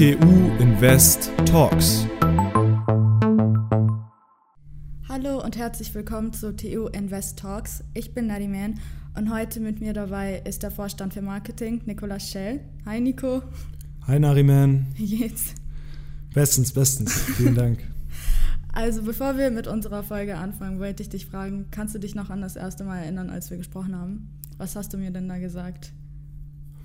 TU 0.00 0.50
Invest 0.58 1.30
Talks. 1.44 2.06
Hallo 5.06 5.44
und 5.44 5.58
herzlich 5.58 5.94
willkommen 5.94 6.32
zu 6.32 6.56
TU 6.56 6.86
Invest 6.86 7.38
Talks. 7.38 7.84
Ich 7.92 8.14
bin 8.14 8.28
Nadiman 8.28 8.80
und 9.14 9.30
heute 9.30 9.60
mit 9.60 9.82
mir 9.82 9.92
dabei 9.92 10.40
ist 10.46 10.62
der 10.62 10.70
Vorstand 10.70 11.12
für 11.12 11.20
Marketing, 11.20 11.82
Nicolas 11.84 12.30
Schell. 12.30 12.60
Hi 12.86 12.98
Nico. 12.98 13.42
Hi 14.06 14.18
Nariman. 14.18 14.86
Wie 14.94 15.18
geht's? 15.18 15.54
Bestens, 16.32 16.72
bestens. 16.72 17.12
Vielen 17.12 17.54
Dank. 17.54 17.80
Also 18.72 19.02
bevor 19.02 19.36
wir 19.36 19.50
mit 19.50 19.66
unserer 19.66 20.02
Folge 20.02 20.38
anfangen, 20.38 20.78
wollte 20.78 21.02
ich 21.02 21.10
dich 21.10 21.26
fragen, 21.26 21.66
kannst 21.70 21.94
du 21.94 21.98
dich 21.98 22.14
noch 22.14 22.30
an 22.30 22.40
das 22.40 22.56
erste 22.56 22.84
Mal 22.84 23.00
erinnern, 23.00 23.28
als 23.28 23.50
wir 23.50 23.58
gesprochen 23.58 23.94
haben? 23.94 24.30
Was 24.56 24.76
hast 24.76 24.94
du 24.94 24.96
mir 24.96 25.10
denn 25.10 25.28
da 25.28 25.36
gesagt? 25.36 25.92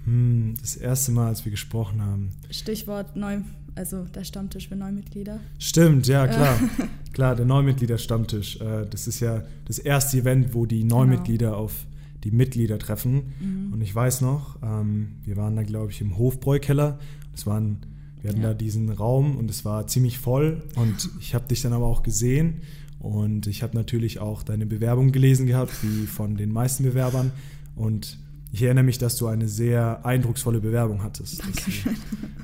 Hm, 0.06 0.54
das 0.60 0.76
erste 0.76 1.12
Mal, 1.12 1.28
als 1.28 1.46
wir 1.46 1.52
gesprochen 1.52 2.02
haben. 2.02 2.30
Stichwort 2.50 3.16
neu, 3.16 3.40
also 3.76 4.04
der 4.04 4.24
Stammtisch 4.24 4.70
für 4.70 4.76
Neumitglieder. 4.76 5.40
Stimmt, 5.60 6.08
ja, 6.08 6.28
klar. 6.28 6.58
klar, 7.14 7.36
der 7.36 7.46
Neumitglieder-Stammtisch. 7.46 8.62
Äh, 8.62 8.86
das 8.90 9.08
ist 9.08 9.20
ja 9.20 9.44
das 9.66 9.80
erste 9.80 10.18
Event, 10.18 10.54
wo 10.54 10.66
die 10.66 10.84
Neumitglieder 10.84 11.48
genau. 11.48 11.60
auf 11.60 11.86
die 12.24 12.32
Mitglieder 12.32 12.80
treffen. 12.80 13.34
Mhm. 13.40 13.74
Und 13.74 13.82
ich 13.82 13.94
weiß 13.94 14.22
noch, 14.22 14.58
ähm, 14.64 15.14
wir 15.24 15.38
waren 15.38 15.56
da, 15.56 15.64
glaube 15.64 15.92
ich, 15.92 16.02
im 16.02 16.18
Hofbräukeller. 16.18 17.00
Es 17.34 17.46
waren, 17.46 17.78
wir 18.22 18.32
hatten 18.32 18.42
ja. 18.42 18.50
da 18.50 18.54
diesen 18.54 18.90
Raum 18.90 19.36
und 19.36 19.50
es 19.50 19.66
war 19.66 19.88
ziemlich 19.88 20.18
voll. 20.20 20.64
Und 20.76 21.10
ich 21.20 21.36
habe 21.36 21.48
dich 21.48 21.62
dann 21.62 21.74
aber 21.74 21.86
auch 21.86 22.04
gesehen. 22.04 22.62
Und 23.00 23.46
ich 23.46 23.62
habe 23.62 23.76
natürlich 23.78 24.20
auch 24.20 24.42
deine 24.42 24.66
Bewerbung 24.66 25.12
gelesen 25.12 25.46
gehabt, 25.46 25.72
wie 25.84 26.08
von 26.08 26.36
den 26.36 26.52
meisten 26.52 26.84
Bewerbern. 26.84 27.32
Und 27.76 28.18
ich 28.56 28.64
erinnere 28.64 28.86
mich, 28.86 28.98
dass 28.98 29.18
du 29.18 29.28
eine 29.28 29.50
sehr 29.50 30.06
eindrucksvolle 30.06 30.62
Bewerbung 30.62 31.04
hattest. 31.04 31.44
Dankeschön. 31.44 31.98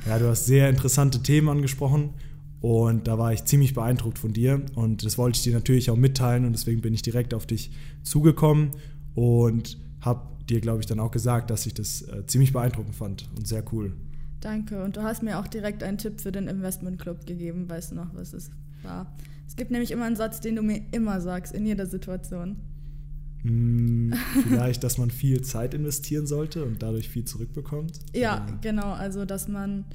ja, 0.05 0.19
du 0.19 0.27
hast 0.27 0.45
sehr 0.45 0.67
interessante 0.67 1.23
Themen 1.23 1.47
angesprochen 1.47 2.09
und 2.59 3.07
da 3.07 3.17
war 3.17 3.31
ich 3.31 3.45
ziemlich 3.45 3.73
beeindruckt 3.73 4.19
von 4.19 4.33
dir 4.33 4.61
und 4.75 5.05
das 5.05 5.17
wollte 5.17 5.37
ich 5.37 5.43
dir 5.43 5.53
natürlich 5.53 5.89
auch 5.89 5.95
mitteilen 5.95 6.43
und 6.43 6.51
deswegen 6.51 6.81
bin 6.81 6.93
ich 6.93 7.01
direkt 7.01 7.33
auf 7.33 7.45
dich 7.45 7.71
zugekommen 8.03 8.71
und 9.15 9.77
habe 10.01 10.27
dir, 10.49 10.59
glaube 10.59 10.81
ich, 10.81 10.85
dann 10.85 10.99
auch 10.99 11.11
gesagt, 11.11 11.49
dass 11.49 11.65
ich 11.65 11.75
das 11.75 12.01
äh, 12.01 12.25
ziemlich 12.27 12.51
beeindruckend 12.51 12.93
fand 12.93 13.29
und 13.37 13.47
sehr 13.47 13.63
cool. 13.71 13.93
Danke 14.41 14.83
und 14.83 14.97
du 14.97 15.03
hast 15.03 15.23
mir 15.23 15.39
auch 15.39 15.47
direkt 15.47 15.81
einen 15.81 15.97
Tipp 15.97 16.19
für 16.19 16.33
den 16.33 16.49
Investment 16.49 16.99
Club 16.99 17.25
gegeben. 17.25 17.69
Weißt 17.69 17.91
du 17.91 17.95
noch, 17.95 18.13
was 18.15 18.33
es 18.33 18.51
war? 18.83 19.15
Es 19.47 19.55
gibt 19.55 19.71
nämlich 19.71 19.91
immer 19.91 20.03
einen 20.03 20.17
Satz, 20.17 20.41
den 20.41 20.57
du 20.57 20.61
mir 20.61 20.81
immer 20.91 21.21
sagst, 21.21 21.53
in 21.53 21.65
jeder 21.65 21.85
Situation. 21.85 22.57
Hm, 23.43 24.13
vielleicht, 24.43 24.83
dass 24.83 24.97
man 24.97 25.09
viel 25.09 25.41
Zeit 25.41 25.73
investieren 25.73 26.27
sollte 26.27 26.63
und 26.63 26.81
dadurch 26.81 27.09
viel 27.09 27.25
zurückbekommt? 27.25 27.99
Ja, 28.13 28.43
Oder? 28.43 28.57
genau. 28.61 28.93
Also, 28.93 29.25
dass 29.25 29.47
man, 29.47 29.85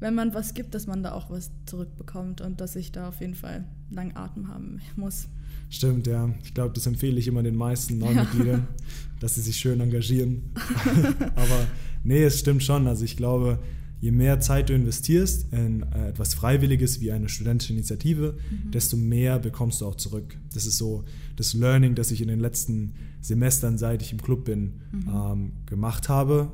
wenn 0.00 0.14
man 0.14 0.34
was 0.34 0.54
gibt, 0.54 0.74
dass 0.74 0.86
man 0.86 1.02
da 1.02 1.12
auch 1.12 1.30
was 1.30 1.50
zurückbekommt 1.66 2.40
und 2.40 2.60
dass 2.60 2.76
ich 2.76 2.92
da 2.92 3.08
auf 3.08 3.20
jeden 3.20 3.34
Fall 3.34 3.64
lang 3.90 4.16
Atem 4.16 4.48
haben 4.48 4.80
muss. 4.96 5.28
Stimmt, 5.70 6.06
ja. 6.06 6.30
Ich 6.42 6.54
glaube, 6.54 6.74
das 6.74 6.86
empfehle 6.86 7.18
ich 7.18 7.28
immer 7.28 7.42
den 7.42 7.56
meisten 7.56 7.98
Neumitgliedern, 7.98 8.60
ja. 8.60 8.84
dass 9.20 9.34
sie 9.34 9.42
sich 9.42 9.56
schön 9.56 9.80
engagieren. 9.80 10.42
Aber 11.36 11.66
nee, 12.04 12.22
es 12.22 12.40
stimmt 12.40 12.62
schon. 12.62 12.86
Also 12.86 13.04
ich 13.04 13.16
glaube, 13.16 13.58
je 14.00 14.10
mehr 14.10 14.40
Zeit 14.40 14.68
du 14.68 14.74
investierst 14.74 15.52
in 15.52 15.82
äh, 15.92 16.08
etwas 16.10 16.34
Freiwilliges 16.34 17.00
wie 17.00 17.10
eine 17.10 17.28
studentische 17.28 17.72
Initiative, 17.72 18.36
mhm. 18.50 18.70
desto 18.70 18.96
mehr 18.96 19.38
bekommst 19.38 19.80
du 19.80 19.86
auch 19.86 19.96
zurück. 19.96 20.36
Das 20.54 20.66
ist 20.66 20.78
so 20.78 21.04
das 21.36 21.54
Learning, 21.54 21.94
das 21.94 22.10
ich 22.10 22.20
in 22.20 22.28
den 22.28 22.40
letzten 22.40 22.94
Semestern, 23.20 23.78
seit 23.78 24.02
ich 24.02 24.12
im 24.12 24.22
Club 24.22 24.44
bin, 24.44 24.80
mhm. 24.92 25.08
ähm, 25.08 25.52
gemacht 25.66 26.08
habe. 26.08 26.52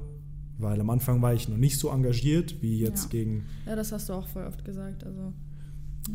Weil 0.56 0.80
am 0.80 0.88
Anfang 0.88 1.20
war 1.20 1.34
ich 1.34 1.48
noch 1.48 1.56
nicht 1.56 1.78
so 1.78 1.90
engagiert 1.90 2.62
wie 2.62 2.78
jetzt 2.78 3.04
ja. 3.04 3.10
gegen. 3.10 3.44
Ja, 3.66 3.74
das 3.74 3.90
hast 3.92 4.08
du 4.08 4.12
auch 4.12 4.28
voll 4.28 4.44
oft 4.44 4.64
gesagt. 4.64 5.04
Also, 5.04 5.32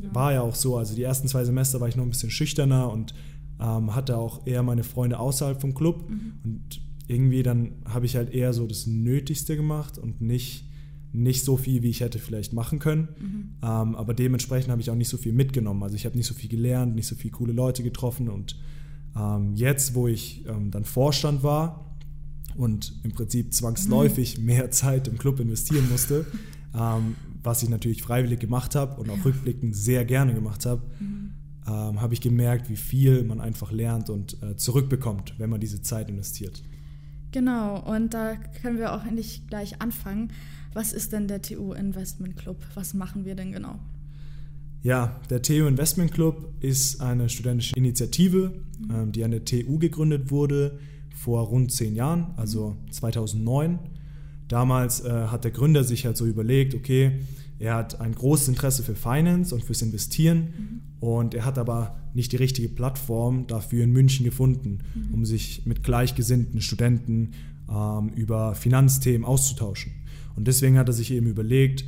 ja. 0.02 0.16
War 0.16 0.33
ja 0.33 0.41
auch 0.41 0.55
so. 0.55 0.77
Also 0.77 0.95
die 0.95 1.03
ersten 1.03 1.27
zwei 1.27 1.44
Semester 1.44 1.81
war 1.81 1.88
ich 1.88 1.95
noch 1.95 2.03
ein 2.03 2.09
bisschen 2.09 2.31
schüchterner 2.31 2.91
und 2.91 3.13
ähm, 3.59 3.94
hatte 3.95 4.18
auch 4.18 4.47
eher 4.47 4.63
meine 4.63 4.84
Freunde 4.84 5.19
außerhalb 5.19 5.59
vom 5.59 5.73
Club. 5.73 6.09
Mhm. 6.09 6.34
Und 6.44 6.81
irgendwie 7.07 7.44
dann 7.44 7.73
habe 7.85 8.06
ich 8.06 8.16
halt 8.16 8.31
eher 8.31 8.53
so 8.53 8.66
das 8.66 8.88
Nötigste 8.88 9.56
gemacht 9.56 9.97
und 9.97 10.22
nicht 10.22 10.69
nicht 11.12 11.44
so 11.44 11.58
viel, 11.58 11.81
wie 11.81 11.90
ich 11.90 12.02
hätte 12.02 12.20
vielleicht 12.20 12.53
machen 12.53 12.80
können. 12.80 13.09
Mhm. 13.20 13.56
Ähm, 13.62 13.96
aber 13.96 14.14
dementsprechend 14.14 14.72
habe 14.72 14.81
ich 14.81 14.90
auch 14.90 14.96
nicht 14.96 15.09
so 15.09 15.18
viel 15.18 15.34
mitgenommen. 15.34 15.81
Also 15.84 15.96
ich 15.96 16.06
habe 16.06 16.16
nicht 16.16 16.28
so 16.28 16.34
viel 16.34 16.50
gelernt, 16.50 16.96
nicht 16.96 17.08
so 17.08 17.16
viele 17.16 17.31
coole 17.31 17.53
Leute 17.53 17.84
getroffen. 17.84 18.30
Und 18.30 18.56
ähm, 19.16 19.56
jetzt, 19.56 19.96
wo 19.96 20.08
ich 20.08 20.46
ähm, 20.48 20.72
dann 20.72 20.86
Vorstand 20.86 21.44
war 21.44 21.98
und 22.56 22.94
im 23.03 23.12
Prinzip 23.12 23.53
zwangsläufig 23.53 24.38
mhm. 24.38 24.46
mehr 24.46 24.72
Zeit 24.72 25.08
im 25.08 25.18
Club 25.18 25.40
investieren 25.40 25.90
musste, 25.90 26.25
ähm, 26.75 27.16
was 27.42 27.64
ich 27.64 27.69
natürlich 27.69 28.03
freiwillig 28.03 28.40
gemacht 28.40 28.75
habe 28.75 29.00
und 29.02 29.09
auch 29.09 29.25
rückblickend 29.25 29.75
sehr 29.75 30.06
gerne 30.06 30.34
gemacht 30.34 30.66
habe, 30.66 30.81
mhm. 31.00 31.31
Ähm, 31.68 32.02
habe 32.02 32.16
ich 32.16 32.22
gemerkt, 32.22 32.68
wie 32.69 32.78
viel 32.78 33.24
man 33.24 33.40
einfach 33.40 33.72
lernt 33.72 34.09
und 34.09 34.42
äh, 34.42 34.56
zurückbekommt, 34.56 35.36
wenn 35.38 35.52
man 35.52 35.59
diese 35.59 35.84
Zeit 35.84 36.09
investiert. 36.09 36.64
Genau, 37.31 37.79
und 37.79 38.13
da 38.13 38.35
können 38.62 38.78
wir 38.78 38.94
auch 38.94 39.06
endlich 39.06 39.45
gleich 39.47 39.81
anfangen. 39.81 40.31
Was 40.73 40.94
ist 40.94 41.13
denn 41.13 41.28
der 41.28 41.41
TU 41.41 41.73
Investment 41.73 42.38
Club? 42.38 42.57
Was 42.75 42.94
machen 42.94 43.25
wir 43.25 43.35
denn 43.35 43.51
genau? 43.51 43.79
Ja, 44.81 45.19
der 45.29 45.41
TU 45.41 45.68
Investment 45.68 46.13
Club 46.13 46.53
ist 46.62 47.01
eine 47.01 47.28
studentische 47.29 47.75
Initiative, 47.75 48.53
mhm. 48.79 48.95
ähm, 48.95 49.12
die 49.12 49.23
an 49.23 49.31
der 49.31 49.45
TU 49.45 49.78
gegründet 49.78 50.31
wurde 50.31 50.79
vor 51.13 51.41
rund 51.47 51.72
zehn 51.72 51.95
Jahren, 51.95 52.34
also 52.38 52.78
2009. 52.91 53.79
Damals 54.47 55.01
äh, 55.01 55.09
hat 55.28 55.44
der 55.44 55.51
Gründer 55.51 55.84
sich 55.84 56.06
halt 56.06 56.18
so 56.18 56.25
überlegt, 56.25 56.73
okay, 56.73 57.19
er 57.59 57.75
hat 57.75 58.00
ein 58.00 58.16
großes 58.16 58.47
Interesse 58.47 58.84
für 58.84 58.96
Finance 58.96 59.53
und 59.53 59.64
fürs 59.64 59.81
Investieren 59.81 60.38
mhm. 60.38 60.81
und 61.02 61.34
er 61.34 61.46
hat 61.46 61.58
aber 61.58 62.00
nicht 62.14 62.31
die 62.31 62.38
richtige 62.38 62.70
Plattform 62.70 63.47
dafür 63.47 63.84
in 63.84 63.92
München 63.92 64.24
gefunden, 64.24 64.80
mhm. 64.96 65.14
um 65.14 65.25
sich 65.25 65.66
mit 65.66 65.84
gleichgesinnten 65.84 66.62
Studenten 66.62 67.31
ähm, 67.69 68.09
über 68.16 68.56
Finanzthemen 68.56 69.25
auszutauschen. 69.25 69.92
Und 70.36 70.48
deswegen 70.48 70.78
hat 70.78 70.88
er 70.88 70.94
sich 70.94 71.12
eben 71.12 71.28
überlegt, 71.28 71.84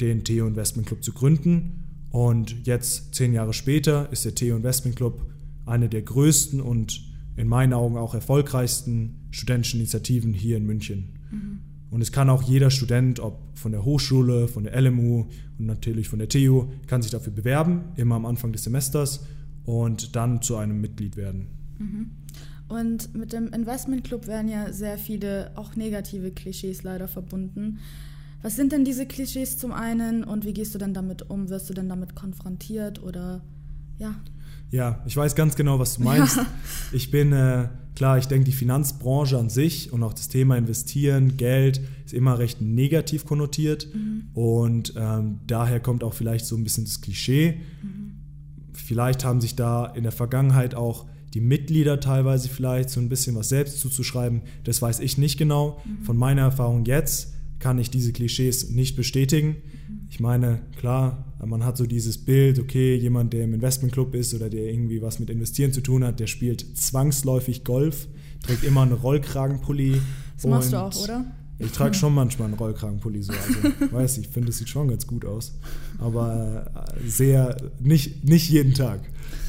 den 0.00 0.22
Theo 0.22 0.46
Investment 0.46 0.86
Club 0.86 1.02
zu 1.02 1.12
gründen. 1.12 1.82
Und 2.10 2.64
jetzt, 2.64 3.14
zehn 3.14 3.32
Jahre 3.32 3.52
später, 3.52 4.10
ist 4.12 4.24
der 4.24 4.34
Theo 4.34 4.56
Investment 4.56 4.94
Club 4.96 5.26
eine 5.64 5.88
der 5.88 6.02
größten 6.02 6.60
und 6.60 7.02
in 7.36 7.48
meinen 7.48 7.72
Augen 7.72 7.96
auch 7.96 8.14
erfolgreichsten 8.14 9.26
studentischen 9.30 9.80
Initiativen 9.80 10.32
hier 10.32 10.56
in 10.56 10.66
München. 10.66 11.18
Mhm. 11.30 11.58
Und 11.90 12.00
es 12.00 12.12
kann 12.12 12.28
auch 12.28 12.42
jeder 12.42 12.70
Student, 12.70 13.20
ob 13.20 13.38
von 13.54 13.72
der 13.72 13.84
Hochschule, 13.84 14.48
von 14.48 14.64
der 14.64 14.80
LMU 14.80 15.26
und 15.58 15.66
natürlich 15.66 16.08
von 16.08 16.18
der 16.18 16.28
TU, 16.28 16.66
kann 16.86 17.02
sich 17.02 17.10
dafür 17.10 17.32
bewerben, 17.32 17.84
immer 17.96 18.16
am 18.16 18.26
Anfang 18.26 18.52
des 18.52 18.64
Semesters 18.64 19.24
und 19.64 20.16
dann 20.16 20.42
zu 20.42 20.56
einem 20.56 20.80
Mitglied 20.80 21.16
werden. 21.16 21.48
Mhm. 21.78 22.10
Und 22.68 23.14
mit 23.14 23.32
dem 23.32 23.52
Investment 23.52 24.04
Club 24.04 24.26
werden 24.26 24.48
ja 24.48 24.72
sehr 24.72 24.98
viele 24.98 25.52
auch 25.54 25.76
negative 25.76 26.32
Klischees 26.32 26.82
leider 26.82 27.06
verbunden. 27.06 27.78
Was 28.42 28.56
sind 28.56 28.72
denn 28.72 28.84
diese 28.84 29.06
Klischees 29.06 29.58
zum 29.58 29.72
einen 29.72 30.24
und 30.24 30.44
wie 30.44 30.52
gehst 30.52 30.74
du 30.74 30.78
denn 30.78 30.94
damit 30.94 31.30
um? 31.30 31.48
Wirst 31.48 31.70
du 31.70 31.74
denn 31.74 31.88
damit 31.88 32.14
konfrontiert 32.14 33.02
oder 33.02 33.42
ja? 33.98 34.16
Ja, 34.70 35.02
ich 35.06 35.16
weiß 35.16 35.34
ganz 35.34 35.56
genau, 35.56 35.78
was 35.78 35.96
du 35.96 36.02
meinst. 36.02 36.36
Ja. 36.36 36.46
Ich 36.92 37.10
bin, 37.10 37.32
äh, 37.32 37.68
klar, 37.96 38.18
ich 38.18 38.26
denke, 38.26 38.44
die 38.44 38.52
Finanzbranche 38.52 39.38
an 39.38 39.50
sich 39.50 39.92
und 39.92 40.02
auch 40.02 40.12
das 40.12 40.28
Thema 40.28 40.56
Investieren, 40.56 41.36
Geld 41.36 41.80
ist 42.04 42.14
immer 42.14 42.38
recht 42.38 42.60
negativ 42.60 43.24
konnotiert. 43.24 43.88
Mhm. 43.92 44.28
Und 44.34 44.94
ähm, 44.96 45.40
daher 45.46 45.80
kommt 45.80 46.04
auch 46.04 46.14
vielleicht 46.14 46.46
so 46.46 46.56
ein 46.56 46.62
bisschen 46.62 46.84
das 46.84 47.00
Klischee. 47.00 47.60
Mhm. 47.82 48.12
Vielleicht 48.72 49.24
haben 49.24 49.40
sich 49.40 49.56
da 49.56 49.86
in 49.86 50.04
der 50.04 50.12
Vergangenheit 50.12 50.74
auch 50.74 51.06
die 51.34 51.40
Mitglieder 51.40 52.00
teilweise 52.00 52.48
vielleicht 52.48 52.88
so 52.88 53.00
ein 53.00 53.08
bisschen 53.08 53.36
was 53.36 53.48
selbst 53.48 53.80
zuzuschreiben. 53.80 54.42
Das 54.64 54.80
weiß 54.80 55.00
ich 55.00 55.18
nicht 55.18 55.38
genau. 55.38 55.82
Mhm. 55.84 56.04
Von 56.04 56.16
meiner 56.16 56.42
Erfahrung 56.42 56.84
jetzt 56.84 57.34
kann 57.58 57.78
ich 57.78 57.90
diese 57.90 58.12
Klischees 58.12 58.70
nicht 58.70 58.96
bestätigen. 58.96 59.48
Mhm. 59.88 60.08
Ich 60.08 60.20
meine, 60.20 60.62
klar, 60.78 61.25
man 61.44 61.64
hat 61.64 61.76
so 61.76 61.86
dieses 61.86 62.18
Bild, 62.18 62.58
okay, 62.58 62.96
jemand, 62.96 63.32
der 63.32 63.44
im 63.44 63.54
Investmentclub 63.54 64.14
ist 64.14 64.34
oder 64.34 64.48
der 64.48 64.64
irgendwie 64.72 65.02
was 65.02 65.18
mit 65.18 65.28
Investieren 65.28 65.72
zu 65.72 65.80
tun 65.80 66.04
hat, 66.04 66.18
der 66.20 66.26
spielt 66.26 66.76
zwangsläufig 66.78 67.64
Golf, 67.64 68.08
trägt 68.42 68.64
immer 68.64 68.82
einen 68.82 68.92
Rollkragenpulli. 68.92 70.00
Das 70.36 70.46
machst 70.46 70.72
du 70.72 70.76
auch, 70.76 70.96
oder? 71.02 71.26
Ich 71.58 71.72
trage 71.72 71.94
schon 71.94 72.14
manchmal 72.14 72.48
einen 72.48 72.56
Rollkragenpulli 72.56 73.22
so. 73.22 73.32
Also, 73.32 73.92
weiß 73.92 74.18
ich 74.18 74.28
finde, 74.28 74.50
es 74.50 74.58
sieht 74.58 74.68
schon 74.68 74.88
ganz 74.88 75.06
gut 75.06 75.24
aus. 75.24 75.58
Aber 75.98 76.70
äh, 77.04 77.08
sehr, 77.08 77.56
nicht, 77.80 78.24
nicht 78.24 78.48
jeden 78.48 78.74
Tag. 78.74 79.00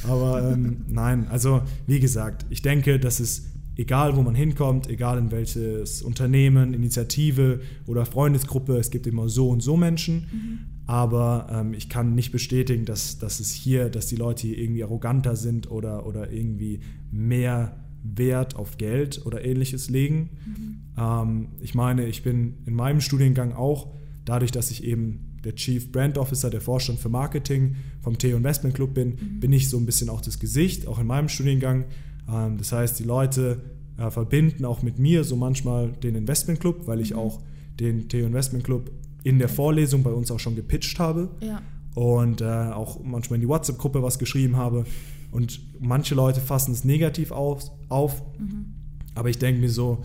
Aber 0.04 0.51
ähm, 0.51 0.86
nein, 0.88 1.28
also 1.30 1.62
wie 1.86 2.00
gesagt, 2.00 2.45
ich 2.50 2.62
denke, 2.62 3.00
dass 3.00 3.19
es 3.19 3.44
egal, 3.75 4.16
wo 4.16 4.22
man 4.22 4.36
hinkommt, 4.36 4.89
egal 4.89 5.18
in 5.18 5.31
welches 5.31 6.01
Unternehmen, 6.01 6.74
Initiative 6.74 7.62
oder 7.86 8.06
Freundesgruppe, 8.06 8.78
es 8.78 8.89
gibt 8.89 9.07
immer 9.07 9.30
so 9.30 9.50
und 9.50 9.62
so 9.62 9.78
Menschen. 9.78 10.28
Mhm. 10.31 10.76
Aber 10.88 11.48
ähm, 11.51 11.74
ich 11.74 11.89
kann 11.89 12.16
nicht 12.16 12.31
bestätigen, 12.31 12.86
dass, 12.86 13.19
dass 13.19 13.39
es 13.42 13.51
hier, 13.51 13.89
dass 13.89 14.07
die 14.07 14.16
Leute 14.16 14.48
hier 14.48 14.57
irgendwie 14.57 14.84
arroganter 14.84 15.36
sind 15.36 15.69
oder, 15.69 16.07
oder 16.07 16.31
irgendwie 16.31 16.80
mehr 17.12 17.84
Wert 18.04 18.56
auf 18.56 18.78
Geld 18.78 19.25
oder 19.25 19.44
ähnliches 19.44 19.89
legen. 19.89 20.30
Mhm. 20.45 20.78
Ähm, 20.98 21.48
ich 21.60 21.75
meine, 21.75 22.07
ich 22.07 22.24
bin 22.24 22.60
in 22.66 22.74
meinem 22.74 23.01
Studiengang 23.01 23.51
auch, 23.51 23.92
dadurch, 24.24 24.51
dass 24.51 24.72
ich 24.72 24.84
eben 24.84 25.39
der 25.44 25.56
Chief 25.56 25.92
Brand 25.92 26.18
Officer, 26.18 26.50
der 26.50 26.62
Vorstand 26.62 27.00
für 27.00 27.10
Marketing 27.10 27.75
vom 28.01 28.18
Theo 28.18 28.38
Investment 28.38 28.75
Club 28.75 28.94
bin, 28.94 29.10
mhm. 29.10 29.39
bin 29.42 29.51
ich 29.51 29.69
so 29.69 29.78
ein 29.78 29.86
bisschen 29.86 30.10
auch 30.10 30.22
das 30.22 30.39
Gesicht, 30.39 30.88
auch 30.88 31.00
in 31.00 31.07
meinem 31.07 31.28
Studiengang. 31.28 31.86
Ähm, 32.30 32.57
das 32.57 32.72
heißt, 32.72 32.98
die 33.00 33.04
Leute 33.04 33.62
äh, 33.98 34.10
verbinden 34.10 34.63
auch 34.63 34.81
mit 34.84 35.00
mir 35.00 35.25
so 35.25 35.36
manchmal 35.36 35.92
den 35.92 36.16
Investment 36.16 36.62
Club, 36.62 36.88
weil 36.88 37.01
ich 37.01 37.12
mhm. 37.12 37.18
auch 37.18 37.42
den 37.80 38.07
Theo 38.07 38.25
Investment 38.25 38.63
Club 38.63 38.92
in 39.27 39.39
der 39.39 39.50
Vorlesung 39.50 40.03
bei 40.03 40.12
uns 40.12 40.31
auch 40.31 40.39
schon 40.39 40.56
gepitcht 40.56 41.00
habe. 41.00 41.29
Ja. 41.41 41.62
Und 41.95 42.39
äh, 42.39 42.45
auch 42.45 43.03
manchmal 43.03 43.35
in 43.35 43.41
die 43.41 43.47
WhatsApp-Gruppe 43.50 44.01
was 44.01 44.19
geschrieben 44.19 44.56
habe. 44.56 44.85
Und 45.31 45.59
manche 45.81 46.15
Leute 46.15 46.39
fassen 46.39 46.71
es 46.71 46.85
negativ 46.85 47.31
auf. 47.31 47.69
auf. 47.89 48.24
Mhm. 48.39 48.74
Aber 49.15 49.29
ich 49.29 49.38
denke 49.38 49.59
mir 49.59 49.69
so, 49.69 50.03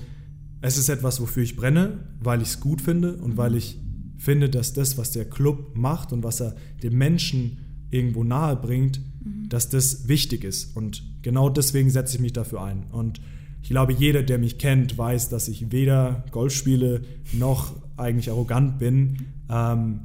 es 0.61 0.77
ist 0.77 0.89
etwas, 0.89 1.21
wofür 1.21 1.45
ich 1.45 1.55
brenne, 1.55 2.01
weil 2.19 2.43
ich 2.43 2.49
es 2.49 2.61
gut 2.61 2.81
finde 2.81 3.17
und 3.17 3.35
mhm. 3.35 3.37
weil 3.37 3.55
ich 3.55 3.79
finde, 4.17 4.51
dass 4.51 4.73
das, 4.73 4.99
was 4.99 5.13
der 5.13 5.25
Club 5.25 5.77
macht 5.77 6.13
und 6.13 6.25
was 6.25 6.41
er 6.41 6.57
dem 6.83 6.99
Menschen 6.99 7.59
irgendwo 7.91 8.25
nahe 8.25 8.57
bringt, 8.57 9.01
mhm. 9.25 9.49
dass 9.49 9.69
das 9.69 10.09
wichtig 10.09 10.43
ist. 10.43 10.77
Und 10.77 11.05
genau 11.23 11.49
deswegen 11.49 11.91
setze 11.91 12.17
ich 12.17 12.21
mich 12.21 12.33
dafür 12.33 12.63
ein. 12.63 12.87
Und 12.91 13.21
ich 13.63 13.69
glaube, 13.69 13.93
jeder, 13.93 14.25
der 14.25 14.39
mich 14.39 14.59
kennt, 14.59 14.99
weiß, 14.99 15.29
dass 15.29 15.47
ich 15.47 15.71
weder 15.71 16.25
Golf 16.33 16.53
spiele 16.53 17.03
noch 17.33 17.77
eigentlich 18.03 18.31
arrogant 18.31 18.79
bin. 18.79 19.27
Ähm, 19.49 20.01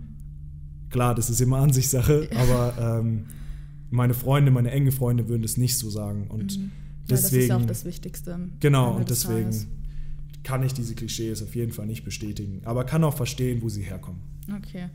klar, 0.90 1.16
das 1.16 1.30
ist 1.30 1.42
immer 1.42 1.58
Ansichtssache, 1.58 2.30
aber 2.36 3.00
ähm, 3.00 3.26
meine 3.90 4.14
Freunde, 4.14 4.52
meine 4.52 4.72
engen 4.72 4.92
Freunde 4.92 5.28
würden 5.30 5.42
das 5.42 5.58
nicht 5.58 5.78
so 5.78 5.90
sagen. 5.90 6.28
Und 6.28 6.58
mhm. 6.58 6.72
deswegen, 7.10 7.10
ja, 7.10 7.16
das 7.16 7.32
ist 7.32 7.48
ja 7.48 7.58
auch 7.58 7.66
das 7.66 7.86
Wichtigste. 7.86 8.40
Genau, 8.60 8.96
und 8.96 9.10
deswegen 9.10 9.52
Tages 9.52 9.68
kann 10.48 10.64
ich 10.64 10.74
diese 10.74 10.96
Klischees 10.96 11.44
auf 11.44 11.56
jeden 11.56 11.74
Fall 11.74 11.86
nicht 11.88 12.06
bestätigen, 12.06 12.62
aber 12.64 12.86
kann 12.86 13.04
auch 13.04 13.14
verstehen, 13.14 13.62
wo 13.62 13.68
sie 13.68 13.82
herkommen. 13.82 14.22
Okay. 14.56 14.88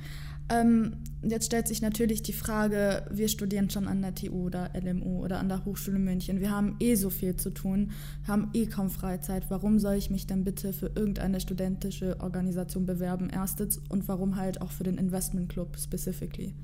Ähm, 0.52 0.96
jetzt 1.22 1.46
stellt 1.46 1.69
sich 1.69 1.81
natürlich 1.81 2.22
die 2.22 2.32
Frage, 2.32 3.06
wir 3.10 3.28
studieren 3.28 3.70
schon 3.70 3.88
an 3.88 4.02
der 4.02 4.14
TU 4.14 4.46
oder 4.46 4.70
LMU 4.75 5.25
oder 5.25 5.38
an 5.38 5.49
der 5.49 5.64
Hochschule 5.64 5.99
München. 5.99 6.40
Wir 6.40 6.50
haben 6.50 6.76
eh 6.81 6.94
so 6.94 7.10
viel 7.10 7.37
zu 7.37 7.50
tun, 7.50 7.93
haben 8.26 8.50
eh 8.52 8.66
kaum 8.66 8.90
Freizeit. 8.90 9.46
Warum 9.49 9.78
soll 9.78 9.94
ich 9.94 10.10
mich 10.10 10.26
dann 10.26 10.44
bitte 10.44 10.72
für 10.72 10.90
irgendeine 10.94 11.40
studentische 11.40 12.20
Organisation 12.20 12.87
bewerben, 12.87 13.31
erstens, 13.32 13.81
und 13.88 14.08
warum 14.08 14.37
halt 14.37 14.60
auch 14.60 14.72
für 14.72 14.84
den 14.84 14.99
Investment 14.99 15.49
Club 15.49 15.78
specifically? 15.78 16.55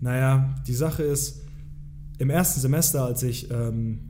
Naja, 0.00 0.54
die 0.66 0.74
Sache 0.74 1.02
ist, 1.02 1.42
im 2.18 2.30
ersten 2.30 2.60
Semester, 2.60 3.04
als 3.04 3.22
ich 3.22 3.50
ähm, 3.50 4.00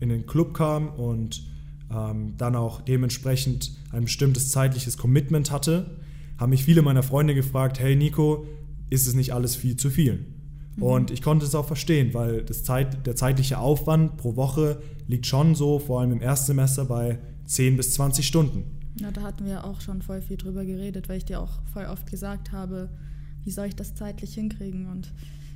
in 0.00 0.08
den 0.08 0.26
Club 0.26 0.54
kam 0.54 0.88
und 0.88 1.44
ähm, 1.90 2.34
dann 2.36 2.56
auch 2.56 2.80
dementsprechend 2.80 3.72
ein 3.92 4.04
bestimmtes 4.04 4.50
zeitliches 4.50 4.96
Commitment 4.96 5.50
hatte, 5.50 5.98
haben 6.38 6.50
mich 6.50 6.64
viele 6.64 6.82
meiner 6.82 7.02
Freunde 7.02 7.34
gefragt, 7.34 7.78
hey 7.80 7.96
Nico, 7.96 8.46
ist 8.90 9.06
es 9.06 9.14
nicht 9.14 9.32
alles 9.32 9.56
viel 9.56 9.76
zu 9.76 9.90
viel? 9.90 10.26
Mhm. 10.76 10.82
Und 10.82 11.10
ich 11.10 11.22
konnte 11.22 11.46
es 11.46 11.54
auch 11.54 11.66
verstehen, 11.66 12.14
weil 12.14 12.42
das 12.42 12.64
Zeit, 12.64 13.06
der 13.06 13.16
zeitliche 13.16 13.58
Aufwand 13.58 14.16
pro 14.16 14.36
Woche 14.36 14.82
liegt 15.06 15.26
schon 15.26 15.54
so, 15.54 15.78
vor 15.78 16.00
allem 16.00 16.12
im 16.12 16.20
Erstsemester, 16.20 16.84
bei 16.84 17.18
10 17.46 17.76
bis 17.76 17.94
20 17.94 18.26
Stunden. 18.26 18.64
Ja, 19.00 19.10
da 19.10 19.22
hatten 19.22 19.46
wir 19.46 19.64
auch 19.64 19.80
schon 19.80 20.02
voll 20.02 20.20
viel 20.20 20.36
drüber 20.36 20.64
geredet, 20.64 21.08
weil 21.08 21.18
ich 21.18 21.24
dir 21.24 21.40
auch 21.40 21.62
voll 21.72 21.86
oft 21.86 22.10
gesagt 22.10 22.52
habe, 22.52 22.90
wie 23.44 23.50
soll 23.50 23.66
ich 23.66 23.76
das 23.76 23.94
zeitlich 23.94 24.34
hinkriegen 24.34 24.86
und 24.88 25.12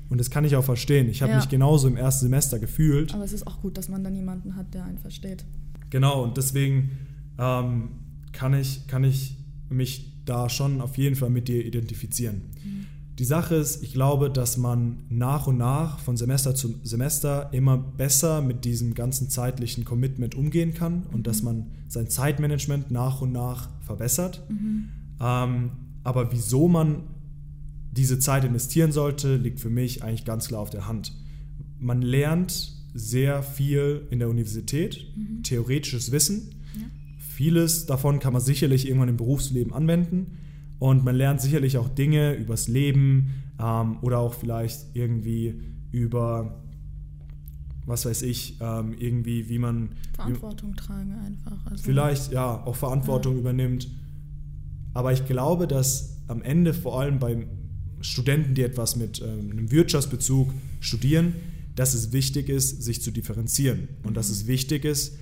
und 0.08 0.18
das 0.18 0.30
kann 0.30 0.44
ich 0.44 0.54
auch 0.54 0.64
verstehen. 0.64 1.08
Ich 1.08 1.22
habe 1.22 1.32
ja. 1.32 1.38
mich 1.38 1.48
genauso 1.48 1.88
im 1.88 1.96
ersten 1.96 2.26
Semester 2.26 2.60
gefühlt. 2.60 3.12
Aber 3.12 3.24
es 3.24 3.32
ist 3.32 3.44
auch 3.46 3.60
gut, 3.60 3.76
dass 3.76 3.88
man 3.88 4.04
dann 4.04 4.14
jemanden 4.14 4.54
hat, 4.54 4.72
der 4.72 4.84
einen 4.84 4.98
versteht. 4.98 5.44
Genau, 5.90 6.22
und 6.22 6.36
deswegen 6.36 6.92
ähm, 7.38 7.88
kann, 8.32 8.54
ich, 8.54 8.86
kann 8.86 9.02
ich 9.02 9.36
mich 9.68 10.12
da 10.28 10.48
schon 10.48 10.80
auf 10.80 10.98
jeden 10.98 11.16
Fall 11.16 11.30
mit 11.30 11.48
dir 11.48 11.64
identifizieren. 11.64 12.42
Mhm. 12.64 12.86
Die 13.18 13.24
Sache 13.24 13.54
ist, 13.54 13.82
ich 13.82 13.94
glaube, 13.94 14.28
dass 14.28 14.58
man 14.58 14.98
nach 15.08 15.46
und 15.46 15.56
nach 15.56 16.00
von 16.00 16.18
Semester 16.18 16.54
zu 16.54 16.74
Semester 16.82 17.48
immer 17.52 17.78
besser 17.78 18.42
mit 18.42 18.66
diesem 18.66 18.92
ganzen 18.92 19.30
zeitlichen 19.30 19.86
Commitment 19.86 20.34
umgehen 20.34 20.74
kann 20.74 21.04
und 21.12 21.20
mhm. 21.20 21.22
dass 21.22 21.42
man 21.42 21.66
sein 21.88 22.10
Zeitmanagement 22.10 22.90
nach 22.90 23.22
und 23.22 23.32
nach 23.32 23.70
verbessert. 23.80 24.44
Mhm. 24.50 24.88
Ähm, 25.20 25.70
aber 26.04 26.30
wieso 26.30 26.68
man 26.68 27.04
diese 27.90 28.18
Zeit 28.18 28.44
investieren 28.44 28.92
sollte, 28.92 29.36
liegt 29.36 29.60
für 29.60 29.70
mich 29.70 30.02
eigentlich 30.02 30.26
ganz 30.26 30.48
klar 30.48 30.60
auf 30.60 30.70
der 30.70 30.86
Hand. 30.86 31.14
Man 31.78 32.02
lernt 32.02 32.74
sehr 32.92 33.42
viel 33.42 34.06
in 34.10 34.18
der 34.18 34.28
Universität, 34.28 35.06
mhm. 35.16 35.42
theoretisches 35.42 36.12
Wissen. 36.12 36.54
Vieles 37.36 37.84
davon 37.84 38.18
kann 38.18 38.32
man 38.32 38.40
sicherlich 38.40 38.88
irgendwann 38.88 39.10
im 39.10 39.18
Berufsleben 39.18 39.74
anwenden. 39.74 40.38
Und 40.78 41.04
man 41.04 41.14
lernt 41.14 41.42
sicherlich 41.42 41.76
auch 41.76 41.90
Dinge 41.90 42.32
übers 42.32 42.66
Leben 42.66 43.42
ähm, 43.60 43.98
oder 44.00 44.20
auch 44.20 44.32
vielleicht 44.32 44.86
irgendwie 44.94 45.60
über, 45.92 46.62
was 47.84 48.06
weiß 48.06 48.22
ich, 48.22 48.56
ähm, 48.62 48.94
irgendwie, 48.98 49.50
wie 49.50 49.58
man. 49.58 49.90
Verantwortung 50.14 50.72
wie, 50.72 50.76
tragen 50.76 51.12
einfach. 51.12 51.66
Also 51.66 51.84
vielleicht, 51.84 52.32
ja, 52.32 52.64
auch 52.64 52.74
Verantwortung 52.74 53.34
ja. 53.34 53.40
übernimmt. 53.40 53.86
Aber 54.94 55.12
ich 55.12 55.26
glaube, 55.26 55.66
dass 55.66 56.16
am 56.28 56.40
Ende 56.40 56.72
vor 56.72 56.98
allem 56.98 57.18
bei 57.18 57.46
Studenten, 58.00 58.54
die 58.54 58.62
etwas 58.62 58.96
mit 58.96 59.20
ähm, 59.20 59.50
einem 59.50 59.70
Wirtschaftsbezug 59.70 60.54
studieren, 60.80 61.34
dass 61.74 61.92
es 61.92 62.12
wichtig 62.12 62.48
ist, 62.48 62.82
sich 62.82 63.02
zu 63.02 63.10
differenzieren 63.10 63.88
und 64.04 64.16
dass 64.16 64.30
es 64.30 64.46
wichtig 64.46 64.86
ist, 64.86 65.18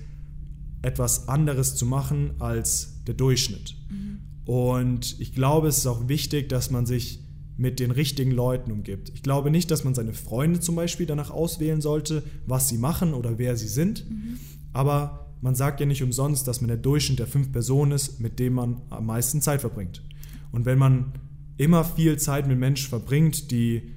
etwas 0.85 1.27
anderes 1.27 1.75
zu 1.75 1.85
machen 1.85 2.31
als 2.39 3.03
der 3.07 3.15
Durchschnitt. 3.15 3.75
Mhm. 3.89 4.19
Und 4.45 5.19
ich 5.19 5.33
glaube, 5.33 5.67
es 5.67 5.79
ist 5.79 5.87
auch 5.87 6.07
wichtig, 6.07 6.49
dass 6.49 6.69
man 6.69 6.85
sich 6.85 7.21
mit 7.57 7.79
den 7.79 7.91
richtigen 7.91 8.31
Leuten 8.31 8.71
umgibt. 8.71 9.09
Ich 9.15 9.23
glaube 9.23 9.49
nicht, 9.49 9.71
dass 9.71 9.83
man 9.83 9.95
seine 9.95 10.13
Freunde 10.13 10.59
zum 10.59 10.75
Beispiel 10.75 11.05
danach 11.05 11.31
auswählen 11.31 11.81
sollte, 11.81 12.23
was 12.45 12.69
sie 12.69 12.77
machen 12.77 13.13
oder 13.13 13.37
wer 13.37 13.55
sie 13.55 13.67
sind. 13.67 14.09
Mhm. 14.09 14.39
Aber 14.73 15.33
man 15.41 15.55
sagt 15.55 15.79
ja 15.79 15.85
nicht 15.85 16.03
umsonst, 16.03 16.47
dass 16.47 16.61
man 16.61 16.67
der 16.67 16.77
Durchschnitt 16.77 17.19
der 17.19 17.27
fünf 17.27 17.51
Personen 17.51 17.91
ist, 17.91 18.19
mit 18.19 18.39
denen 18.39 18.55
man 18.55 18.81
am 18.89 19.05
meisten 19.05 19.41
Zeit 19.41 19.61
verbringt. 19.61 20.03
Und 20.51 20.65
wenn 20.65 20.77
man 20.77 21.13
immer 21.57 21.83
viel 21.83 22.17
Zeit 22.17 22.47
mit 22.47 22.59
Menschen 22.59 22.89
verbringt, 22.89 23.51
die 23.51 23.95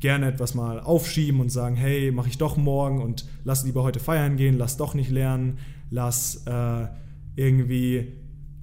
gerne 0.00 0.26
etwas 0.26 0.54
mal 0.54 0.80
aufschieben 0.80 1.40
und 1.40 1.50
sagen, 1.50 1.76
hey, 1.76 2.12
mache 2.12 2.28
ich 2.28 2.36
doch 2.36 2.58
morgen 2.58 3.00
und 3.00 3.24
lass 3.44 3.64
lieber 3.64 3.82
heute 3.82 4.00
feiern 4.00 4.36
gehen, 4.36 4.58
lass 4.58 4.76
doch 4.76 4.94
nicht 4.94 5.10
lernen, 5.10 5.58
lass 5.94 6.42
äh, 6.46 6.86
irgendwie 7.36 8.08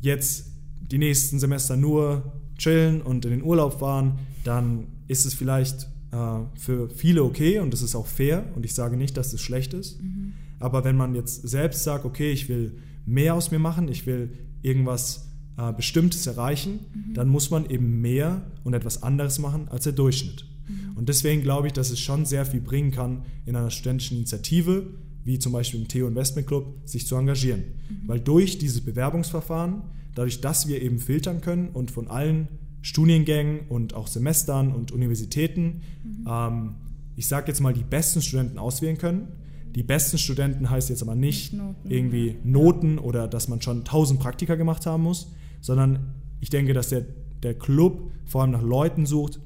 jetzt 0.02 0.52
die 0.82 0.98
nächsten 0.98 1.40
Semester 1.40 1.78
nur 1.78 2.34
chillen 2.58 3.02
und 3.02 3.26
in 3.26 3.32
den 3.32 3.44
Urlaub 3.44 3.80
fahren, 3.80 4.20
dann 4.44 4.88
ist 5.08 5.26
es 5.26 5.34
vielleicht 5.34 5.88
äh, 6.12 6.40
für 6.56 6.90
viele 6.90 7.24
okay 7.24 7.60
und 7.60 7.72
das 7.72 7.82
ist 7.82 7.96
auch 7.96 8.08
fair 8.08 8.46
und 8.56 8.66
ich 8.66 8.74
sage 8.74 8.98
nicht, 8.98 9.16
dass 9.16 9.34
es 9.34 9.42
schlecht 9.42 9.74
ist. 9.74 10.02
Mhm. 10.02 10.34
Aber 10.60 10.84
wenn 10.84 10.98
man 10.98 11.16
jetzt 11.16 11.48
selbst 11.48 11.84
sagt, 11.84 12.06
okay, 12.06 12.32
ich 12.32 12.50
will 12.50 12.74
mehr 13.06 13.34
aus 13.34 13.50
mir 13.50 13.60
machen, 13.60 13.88
ich 13.88 14.06
will 14.06 14.30
irgendwas 14.62 15.30
äh, 15.58 15.72
Bestimmtes 15.72 16.28
erreichen, 16.28 16.82
mhm. 16.94 17.14
dann 17.14 17.30
muss 17.30 17.50
man 17.50 17.70
eben 17.70 18.02
mehr 18.02 18.42
und 18.64 18.74
etwas 18.74 19.04
anderes 19.04 19.40
machen 19.40 19.70
als 19.70 19.86
der 19.86 19.94
Durchschnitt. 19.94 20.46
Mhm. 20.68 20.98
Und 20.98 21.08
deswegen 21.08 21.42
glaube 21.42 21.68
ich, 21.68 21.74
dass 21.74 21.92
es 21.92 22.00
schon 22.00 22.26
sehr 22.26 22.46
viel 22.46 22.62
bringen 22.62 22.92
kann, 22.92 23.24
in 23.46 23.56
einer 23.56 23.72
studentischen 23.72 24.18
Initiative, 24.18 24.88
wie 25.24 25.40
zum 25.40 25.54
Beispiel 25.54 25.82
im 25.82 25.88
Theo 25.88 26.08
Investment 26.08 26.48
Club, 26.48 26.76
sich 26.86 27.08
zu 27.08 27.16
engagieren. 27.16 27.64
Mhm. 27.90 28.08
Weil 28.08 28.20
durch 28.20 28.58
dieses 28.58 28.82
Bewerbungsverfahren, 28.82 29.84
dadurch, 30.16 30.42
dass 30.42 30.68
wir 30.68 30.82
eben 30.82 31.00
filtern 31.00 31.42
können 31.42 31.70
und 31.70 31.92
von 31.92 32.08
allen 32.08 32.48
Studiengängen 32.82 33.68
und 33.70 33.94
auch 33.94 34.08
Semestern 34.08 34.72
und 34.72 34.92
Universitäten, 34.92 35.82
mhm. 36.04 36.28
ähm, 36.28 36.76
ich 37.16 37.28
sage 37.28 37.48
jetzt 37.48 37.62
mal, 37.62 37.74
die 37.74 37.84
besten 37.84 38.22
Studenten 38.22 38.58
auswählen 38.58 38.98
können. 38.98 39.28
Die 39.76 39.84
besten 39.84 40.18
Studenten 40.18 40.70
heißt 40.70 40.90
jetzt 40.90 41.02
aber 41.02 41.16
nicht 41.16 41.54
Noten. 41.54 41.90
irgendwie 41.90 42.36
Noten 42.44 42.98
oder 42.98 43.28
dass 43.28 43.48
man 43.48 43.62
schon 43.62 43.80
1000 43.80 44.20
Praktika 44.20 44.56
gemacht 44.56 44.86
haben 44.86 45.04
muss, 45.04 45.32
sondern 45.62 46.16
ich 46.42 46.50
denke, 46.50 46.74
dass 46.74 46.90
der, 46.90 47.06
der 47.44 47.54
Club 47.54 48.12
vor 48.26 48.42
allem 48.42 48.52
nach 48.52 48.62
Leuten 48.62 49.06
sucht, 49.06 49.40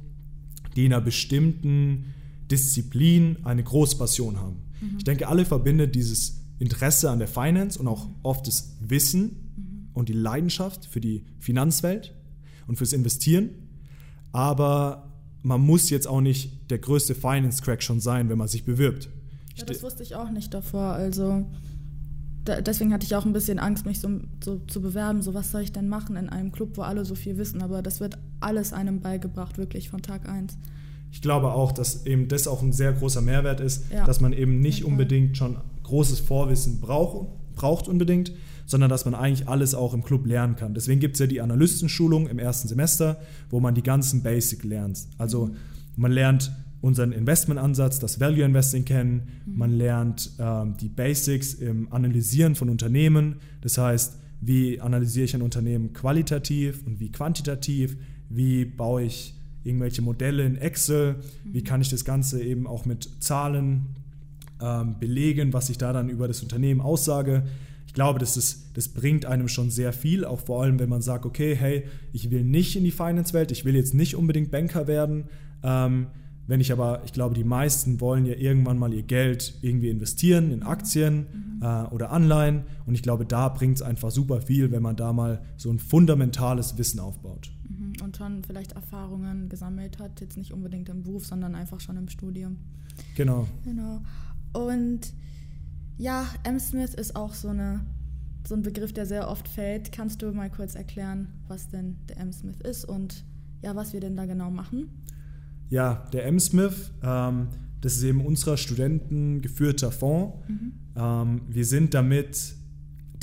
die 0.76 0.86
in 0.86 0.94
einer 0.94 1.04
bestimmten 1.04 2.14
Disziplin 2.50 3.38
eine 3.44 3.64
große 3.64 3.98
Passion 3.98 4.40
haben. 4.40 4.58
Mhm. 4.82 4.98
Ich 4.98 5.04
denke, 5.04 5.28
alle 5.28 5.46
verbinden 5.46 5.92
dieses 5.92 6.42
Interesse 6.60 7.10
an 7.10 7.20
der 7.20 7.28
Finance 7.28 7.80
und 7.80 7.88
auch 7.88 8.08
oft 8.24 8.48
das 8.48 8.78
Wissen 8.80 9.52
mhm. 9.56 9.90
und 9.94 10.10
die 10.10 10.14
Leidenschaft 10.14 10.86
für 10.86 11.02
die 11.02 11.26
Finanzwelt 11.40 12.14
und 12.68 12.78
fürs 12.78 12.94
Investieren. 12.94 13.50
Aber 14.32 15.14
man 15.44 15.62
muss 15.62 15.90
jetzt 15.90 16.08
auch 16.08 16.22
nicht 16.22 16.72
der 16.72 16.80
größte 16.80 17.14
Finance-Crack 17.14 17.84
schon 17.84 18.00
sein, 18.00 18.30
wenn 18.30 18.38
man 18.38 18.48
sich 18.48 18.66
bewirbt. 18.66 19.10
Ja, 19.56 19.66
das 19.66 19.84
wusste 19.84 20.04
ich 20.04 20.16
auch 20.16 20.32
nicht 20.32 20.54
davor. 20.54 20.94
Also 20.94 21.46
da, 22.46 22.62
deswegen 22.62 22.94
hatte 22.94 23.06
ich 23.06 23.16
auch 23.16 23.26
ein 23.26 23.34
bisschen 23.34 23.60
Angst, 23.60 23.86
mich 23.86 24.00
so, 24.00 24.10
so, 24.44 24.60
zu 24.68 24.82
bewerben. 24.82 25.22
So, 25.22 25.34
was 25.34 25.52
soll 25.52 25.62
ich 25.62 25.72
denn 25.72 25.88
machen 25.88 26.16
in 26.16 26.30
einem 26.30 26.52
Club, 26.52 26.78
wo 26.78 26.82
alle 26.82 27.06
so 27.06 27.16
viel 27.16 27.38
wissen? 27.38 27.62
Aber 27.62 27.82
das 27.82 28.00
wird 28.00 28.18
alles 28.40 28.74
einem 28.74 29.02
beigebracht, 29.02 29.58
wirklich 29.58 29.90
von 29.90 30.02
Tag 30.02 30.28
1. 30.28 30.58
Ich 31.12 31.22
glaube 31.22 31.54
auch, 31.54 31.72
dass 31.72 32.06
eben 32.06 32.28
das 32.28 32.48
auch 32.48 32.62
ein 32.62 32.74
sehr 32.74 32.94
großer 32.94 33.22
Mehrwert 33.22 33.60
ist, 33.62 33.86
ja. 33.92 34.06
dass 34.06 34.22
man 34.22 34.34
eben 34.34 34.60
nicht 34.60 34.84
okay. 34.84 34.92
unbedingt 34.92 35.38
schon 35.38 35.58
großes 35.84 36.20
Vorwissen 36.20 36.82
braucht, 36.82 37.28
braucht 37.56 37.88
unbedingt, 37.88 38.34
sondern 38.66 38.90
dass 38.90 39.06
man 39.06 39.16
eigentlich 39.16 39.48
alles 39.48 39.76
auch 39.76 39.94
im 39.94 40.04
Club 40.04 40.26
lernen 40.26 40.56
kann. 40.56 40.74
Deswegen 40.74 41.00
gibt 41.00 41.16
es 41.16 41.20
ja 41.20 41.28
die 41.28 41.42
Analystenschulung 41.42 42.28
im 42.28 42.40
ersten 42.40 42.68
Semester, 42.68 43.18
wo 43.50 43.60
man 43.60 43.76
die 43.76 43.84
ganzen 43.84 44.24
Basic 44.24 44.64
lernt. 44.64 45.08
Also 45.18 45.52
man 45.96 46.12
lernt 46.12 46.52
unseren 46.82 47.12
Investmentansatz, 47.12 48.00
das 48.00 48.20
Value 48.20 48.44
Investing 48.44 48.86
kennen, 48.86 49.28
mhm. 49.46 49.58
man 49.58 49.72
lernt 49.72 50.32
ähm, 50.40 50.76
die 50.80 50.90
Basics 50.90 51.54
im 51.54 51.92
Analysieren 51.92 52.56
von 52.56 52.70
Unternehmen, 52.70 53.38
das 53.62 53.78
heißt, 53.78 54.18
wie 54.42 54.80
analysiere 54.80 55.26
ich 55.26 55.34
ein 55.34 55.42
Unternehmen 55.42 55.94
qualitativ 55.94 56.86
und 56.86 57.00
wie 57.00 57.12
quantitativ, 57.12 57.98
wie 58.30 58.66
baue 58.66 59.04
ich 59.04 59.34
irgendwelche 59.66 60.02
Modelle 60.02 60.46
in 60.46 60.56
Excel, 60.56 61.16
wie 61.44 61.64
kann 61.64 61.82
ich 61.82 61.90
das 61.90 62.06
Ganze 62.06 62.42
eben 62.42 62.68
auch 62.68 62.86
mit 62.86 63.10
Zahlen 63.20 63.88
ähm, 64.62 64.96
belegen, 65.00 65.52
was 65.54 65.70
ich 65.70 65.78
da 65.78 65.92
dann 65.92 66.10
über 66.10 66.28
das 66.28 66.42
Unternehmen 66.42 66.80
aussage. 66.80 67.44
Ich 67.88 67.94
glaube, 67.94 68.20
das, 68.20 68.38
ist, 68.38 68.72
das 68.76 68.90
bringt 68.90 69.26
einem 69.26 69.48
schon 69.48 69.70
sehr 69.70 69.92
viel, 69.92 70.24
auch 70.26 70.40
vor 70.40 70.64
allem, 70.64 70.80
wenn 70.80 70.90
man 70.90 71.02
sagt, 71.02 71.26
okay, 71.26 71.56
hey, 71.56 71.84
ich 72.14 72.32
will 72.32 72.44
nicht 72.44 72.76
in 72.76 72.84
die 72.84 72.92
Finance-Welt, 72.92 73.52
ich 73.52 73.66
will 73.66 73.76
jetzt 73.76 73.94
nicht 73.94 74.16
unbedingt 74.16 74.52
Banker 74.52 74.88
werden. 74.88 75.26
Ähm, 75.64 76.08
wenn 76.48 76.62
ich 76.62 76.72
aber, 76.72 77.02
ich 77.06 77.14
glaube, 77.14 77.34
die 77.34 77.44
meisten 77.44 78.00
wollen 78.00 78.26
ja 78.26 78.36
irgendwann 78.36 78.78
mal 78.78 78.94
ihr 78.94 79.02
Geld 79.02 79.56
irgendwie 79.62 79.90
investieren 79.90 80.52
in 80.52 80.62
Aktien 80.62 81.58
mhm. 81.60 81.64
äh, 81.64 81.86
oder 81.94 82.12
Anleihen. 82.12 82.64
Und 82.86 82.94
ich 82.94 83.02
glaube, 83.02 83.26
da 83.26 83.50
bringt 83.50 83.78
es 83.78 83.82
einfach 83.82 84.12
super 84.12 84.42
viel, 84.42 84.72
wenn 84.72 84.84
man 84.84 84.96
da 84.96 85.12
mal 85.12 85.42
so 85.58 85.72
ein 85.72 85.80
fundamentales 85.80 86.78
Wissen 86.78 87.00
aufbaut. 87.00 87.52
Und 88.02 88.18
schon 88.18 88.44
vielleicht 88.44 88.74
Erfahrungen 88.74 89.50
gesammelt 89.50 90.00
hat, 90.00 90.22
jetzt 90.22 90.38
nicht 90.38 90.54
unbedingt 90.54 90.90
im 90.90 91.04
Beruf, 91.04 91.26
sondern 91.26 91.56
einfach 91.56 91.80
schon 91.80 91.98
im 91.98 92.10
Studium. 92.10 92.58
Genau. 93.16 93.48
Genau. 93.64 94.02
Und 94.54 95.14
ja, 95.98 96.26
M-Smith 96.44 96.94
ist 96.94 97.16
auch 97.16 97.34
so, 97.34 97.50
eine, 97.50 97.82
so 98.48 98.56
ein 98.56 98.62
Begriff, 98.62 98.94
der 98.94 99.06
sehr 99.06 99.30
oft 99.30 99.48
fällt. 99.48 99.92
Kannst 99.92 100.22
du 100.22 100.32
mal 100.32 100.50
kurz 100.50 100.76
erklären, 100.76 101.28
was 101.48 101.68
denn 101.70 101.98
der 102.10 102.18
M-Smith 102.18 102.60
ist 102.62 102.86
und 102.86 103.24
ja, 103.62 103.76
was 103.76 103.94
wir 103.94 104.00
denn 104.00 104.16
da 104.16 104.26
genau 104.26 104.52
machen? 104.52 104.90
Ja, 105.70 106.08
der 106.14 106.26
M-Smith, 106.26 106.92
ähm, 107.02 107.48
das 107.82 107.98
ist 107.98 108.04
eben 108.04 108.26
unser 108.26 108.58
studentengeführter 108.58 109.92
Fonds. 109.92 110.38
Mhm. 110.48 110.74
Ähm, 110.96 111.42
wir 111.48 111.66
sind 111.66 111.94
damit 111.94 112.56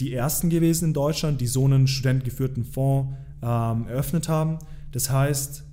die 0.00 0.12
ersten 0.12 0.50
gewesen 0.50 0.87
in 0.87 0.95
Deutschland, 0.95 1.41
die 1.41 1.47
so 1.47 1.64
einen 1.64 1.87
studentengeführten 1.87 2.64
Fonds 2.64 3.14
ähm, 3.42 3.87
eröffnet 3.87 4.28
haben. 4.28 4.58
Das 4.92 5.11
heißt, 5.11 5.64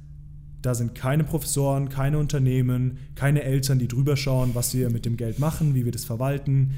da 0.61 0.75
sind 0.75 0.95
keine 0.95 1.23
Professoren, 1.23 1.89
keine 1.89 2.17
Unternehmen, 2.17 2.97
keine 3.15 3.43
Eltern, 3.43 3.79
die 3.79 3.87
drüber 3.87 4.17
schauen, 4.17 4.55
was 4.55 4.73
wir 4.73 4.89
mit 4.89 5.05
dem 5.05 5.15
Geld 5.15 5.39
machen, 5.39 5.75
wie 5.75 5.85
wir 5.85 5.91
das 5.91 6.05
verwalten. 6.05 6.73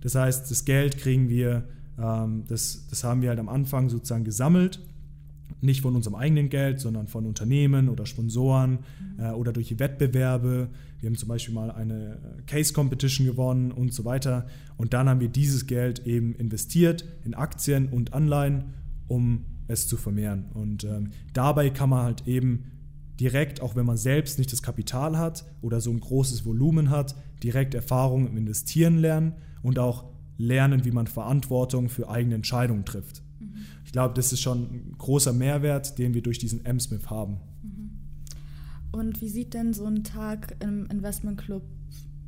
Das 0.00 0.14
heißt, 0.14 0.50
das 0.50 0.64
Geld 0.64 0.98
kriegen 0.98 1.28
wir, 1.28 1.64
ähm, 1.98 2.44
das, 2.48 2.86
das 2.90 3.04
haben 3.04 3.22
wir 3.22 3.30
halt 3.30 3.38
am 3.38 3.48
Anfang 3.48 3.88
sozusagen 3.88 4.24
gesammelt 4.24 4.80
nicht 5.60 5.80
von 5.80 5.96
unserem 5.96 6.14
eigenen 6.14 6.50
Geld, 6.50 6.78
sondern 6.80 7.06
von 7.06 7.26
Unternehmen 7.26 7.88
oder 7.88 8.06
Sponsoren 8.06 8.80
mhm. 9.16 9.24
äh, 9.24 9.30
oder 9.30 9.52
durch 9.52 9.78
Wettbewerbe. 9.78 10.68
Wir 11.00 11.08
haben 11.08 11.16
zum 11.16 11.28
Beispiel 11.28 11.54
mal 11.54 11.70
eine 11.70 12.14
äh, 12.14 12.42
Case 12.46 12.72
Competition 12.72 13.26
gewonnen 13.26 13.72
und 13.72 13.92
so 13.92 14.04
weiter. 14.04 14.46
Und 14.76 14.92
dann 14.92 15.08
haben 15.08 15.20
wir 15.20 15.28
dieses 15.28 15.66
Geld 15.66 16.06
eben 16.06 16.34
investiert 16.34 17.04
in 17.24 17.34
Aktien 17.34 17.88
und 17.88 18.12
Anleihen, 18.12 18.74
um 19.08 19.44
es 19.68 19.88
zu 19.88 19.96
vermehren. 19.96 20.46
Und 20.54 20.84
ähm, 20.84 21.10
dabei 21.32 21.70
kann 21.70 21.90
man 21.90 22.04
halt 22.04 22.26
eben 22.26 22.64
direkt, 23.20 23.60
auch 23.60 23.76
wenn 23.76 23.86
man 23.86 23.96
selbst 23.96 24.38
nicht 24.38 24.52
das 24.52 24.62
Kapital 24.62 25.16
hat 25.16 25.44
oder 25.62 25.80
so 25.80 25.90
ein 25.90 26.00
großes 26.00 26.44
Volumen 26.44 26.90
hat, 26.90 27.14
direkt 27.42 27.74
Erfahrungen 27.74 28.26
im 28.26 28.36
Investieren 28.36 28.98
lernen 28.98 29.34
und 29.62 29.78
auch 29.78 30.04
lernen, 30.36 30.84
wie 30.84 30.90
man 30.90 31.06
Verantwortung 31.06 31.88
für 31.88 32.08
eigene 32.08 32.34
Entscheidungen 32.34 32.84
trifft 32.84 33.24
glaube, 33.94 34.12
das 34.14 34.32
ist 34.32 34.40
schon 34.40 34.62
ein 34.62 34.94
großer 34.98 35.32
Mehrwert, 35.32 36.00
den 36.00 36.14
wir 36.14 36.22
durch 36.22 36.38
diesen 36.38 36.64
M-Smith 36.64 37.10
haben. 37.10 37.38
Mhm. 37.62 37.90
Und 38.90 39.20
wie 39.20 39.28
sieht 39.28 39.54
denn 39.54 39.72
so 39.72 39.86
ein 39.86 40.02
Tag 40.02 40.56
im 40.58 40.86
Investmentclub 40.86 41.62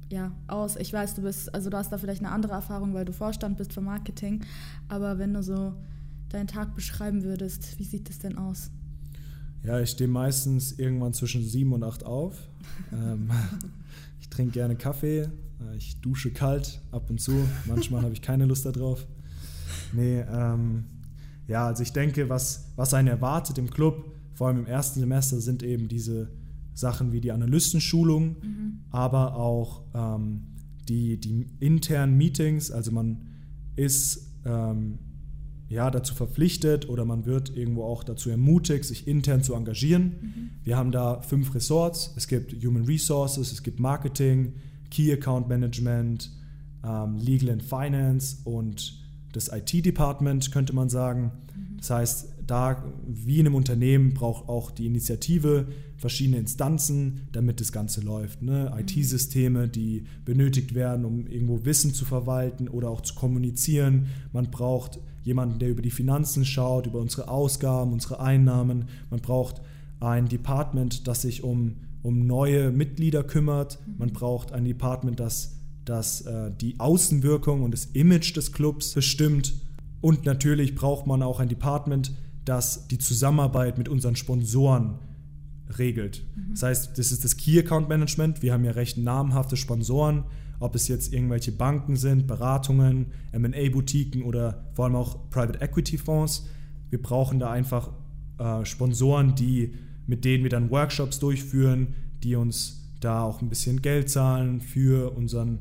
ja, 0.09 0.31
aus? 0.47 0.77
Ich 0.77 0.93
weiß, 0.93 1.17
du 1.17 1.23
bist, 1.23 1.53
also 1.53 1.69
du 1.69 1.77
hast 1.77 1.91
da 1.91 1.99
vielleicht 1.99 2.23
eine 2.23 2.31
andere 2.31 2.53
Erfahrung, 2.53 2.95
weil 2.95 3.05
du 3.05 3.13
Vorstand 3.13 3.57
bist 3.59 3.73
für 3.73 3.81
Marketing, 3.81 4.45
aber 4.87 5.19
wenn 5.19 5.35
du 5.35 5.43
so 5.43 5.75
deinen 6.29 6.47
Tag 6.47 6.75
beschreiben 6.75 7.23
würdest, 7.23 7.79
wie 7.79 7.85
sieht 7.85 8.11
es 8.11 8.19
denn 8.19 8.37
aus? 8.39 8.71
Ja, 9.63 9.81
ich 9.81 9.91
stehe 9.91 10.09
meistens 10.09 10.73
irgendwann 10.73 11.13
zwischen 11.13 11.43
sieben 11.43 11.73
und 11.73 11.83
acht 11.83 12.05
auf. 12.05 12.49
ähm, 12.93 13.31
ich 14.21 14.29
trinke 14.29 14.53
gerne 14.53 14.77
Kaffee, 14.77 15.23
äh, 15.23 15.77
ich 15.77 16.01
dusche 16.01 16.31
kalt 16.31 16.81
ab 16.93 17.11
und 17.11 17.21
zu. 17.21 17.33
Manchmal 17.67 18.03
habe 18.03 18.13
ich 18.13 18.23
keine 18.23 18.47
Lust 18.47 18.67
darauf. 18.67 19.07
Nee, 19.93 20.21
ähm, 20.21 20.85
ja, 21.49 21.67
also 21.67 21.83
ich 21.83 21.93
denke, 21.93 22.29
was, 22.29 22.73
was 22.77 22.93
einen 22.95 23.09
erwartet 23.09 23.59
im 23.59 23.71
Club, 23.71 24.13
vor 24.35 24.49
allem 24.49 24.59
im 24.59 24.67
ersten 24.67 25.01
Semester, 25.01 25.41
sind 25.41 25.63
eben 25.63 25.89
diese 25.89 26.29
Sachen 26.75 27.13
wie 27.13 27.21
die 27.21 27.33
Analystenschulung, 27.33 28.37
mhm. 28.43 28.81
aber 28.91 29.37
auch 29.37 29.83
ähm, 29.95 30.43
die, 30.89 31.19
die 31.19 31.47
internen 31.61 32.17
Meetings. 32.17 32.71
Also 32.71 32.93
man 32.93 33.23
ist 33.77 34.35
ähm, 34.45 34.99
ja, 35.69 35.91
dazu 35.91 36.15
verpflichtet 36.15 36.89
oder 36.89 37.05
man 37.05 37.27
wird 37.27 37.57
irgendwo 37.57 37.85
auch 37.85 38.05
dazu 38.05 38.31
ermutigt, 38.31 38.85
sich 38.85 39.09
intern 39.09 39.43
zu 39.43 39.55
engagieren. 39.55 40.05
Mhm. 40.05 40.51
Wir 40.63 40.77
haben 40.77 40.93
da 40.93 41.23
fünf 41.23 41.55
Ressorts. 41.55 42.13
Es 42.17 42.29
gibt 42.29 42.53
Human 42.65 42.85
Resources, 42.85 43.53
es 43.53 43.63
gibt 43.63 43.81
Marketing, 43.81 44.53
Key 44.91 45.13
Account 45.13 45.49
Management, 45.49 46.31
ähm, 46.85 47.17
Legal 47.17 47.51
and 47.51 47.63
Finance 47.63 48.39
und 48.45 49.03
das 49.33 49.51
IT-Department, 49.53 50.53
könnte 50.53 50.73
man 50.73 50.89
sagen. 50.89 51.33
Das 51.79 51.91
heißt, 51.91 52.29
da 52.47 52.85
wie 53.07 53.41
in 53.41 53.47
einem 53.47 53.57
Unternehmen 53.57 54.15
braucht 54.15 54.49
auch 54.49 54.71
die 54.71 54.87
Initiative 54.87 55.67
verschiedene 55.97 56.39
Instanzen, 56.39 57.29
damit 57.33 57.61
das 57.61 57.73
Ganze 57.73 58.01
läuft. 58.03 58.43
Ne? 58.43 58.73
Mhm. 58.73 58.81
IT-Systeme, 58.81 59.69
die 59.69 60.05
benötigt 60.25 60.75
werden, 60.75 61.05
um 61.05 61.27
irgendwo 61.27 61.65
Wissen 61.65 61.93
zu 61.93 62.05
verwalten 62.05 62.69
oder 62.69 62.89
auch 62.89 63.01
zu 63.01 63.15
kommunizieren. 63.15 64.07
Man 64.33 64.51
braucht 64.51 65.01
jemanden, 65.27 65.59
der 65.59 65.69
über 65.69 65.83
die 65.83 65.91
Finanzen 65.91 66.45
schaut, 66.45 66.87
über 66.87 67.01
unsere 67.01 67.29
Ausgaben, 67.29 67.93
unsere 67.93 68.21
Einnahmen. 68.21 68.87
Man 69.11 69.21
braucht 69.21 69.61
ein 70.01 70.29
Department, 70.29 71.07
das 71.07 71.23
sich 71.23 71.43
um, 71.43 71.77
um 72.03 72.27
neue 72.27 72.71
Mitglieder 72.71 73.25
kümmert. 73.25 73.79
Man 73.99 74.13
braucht 74.13 74.53
ein 74.53 74.65
Department, 74.65 75.21
das 75.21 75.57
das 75.87 76.23
äh, 76.23 76.51
die 76.51 76.79
Außenwirkung 76.79 77.63
und 77.63 77.71
das 77.71 77.87
Image 77.87 78.37
des 78.37 78.53
Clubs 78.53 78.93
bestimmt. 78.93 79.55
Und 80.01 80.27
natürlich 80.27 80.75
braucht 80.75 81.07
man 81.07 81.23
auch 81.23 81.41
ein 81.41 81.49
Department, 81.49 82.13
das 82.45 82.89
die 82.89 82.99
Zusammenarbeit 82.99 83.79
mit 83.79 83.89
unseren 83.89 84.17
Sponsoren 84.17 84.99
regelt. 85.79 86.25
Mhm. 86.35 86.51
Das 86.51 86.63
heißt, 86.65 86.99
das 86.99 87.13
ist 87.13 87.25
das 87.25 87.37
Key 87.37 87.59
Account 87.59 87.89
Management. 87.89 88.43
Wir 88.43 88.53
haben 88.53 88.65
ja 88.65 88.73
recht 88.73 88.99
namhafte 88.99 89.57
Sponsoren, 89.57 90.25
ob 90.61 90.75
es 90.75 90.89
jetzt 90.89 91.13
irgendwelche 91.13 91.53
Banken 91.53 91.97
sind, 91.97 92.27
Beratungen, 92.27 93.13
MA-Boutiquen 93.37 94.23
oder 94.23 94.65
vor 94.73 94.87
allem 94.87 94.97
auch 94.97 95.31
Private 95.31 95.61
Equity 95.61 95.99
Fonds. 95.99 96.47
Wir 96.91 97.01
brauchen 97.01 97.39
da 97.39 97.51
einfach 97.51 97.91
äh, 98.39 98.65
Sponsoren, 98.65 99.35
die, 99.35 99.75
mit 100.07 100.25
denen 100.25 100.45
wir 100.45 100.51
dann 100.51 100.71
Workshops 100.71 101.19
durchführen, 101.19 101.95
die 102.23 102.37
uns 102.37 102.83
da 103.01 103.23
auch 103.23 103.43
ein 103.43 103.49
bisschen 103.49 103.83
Geld 103.83 104.11
zahlen 104.11 104.61
für 104.61 105.17
unseren 105.17 105.61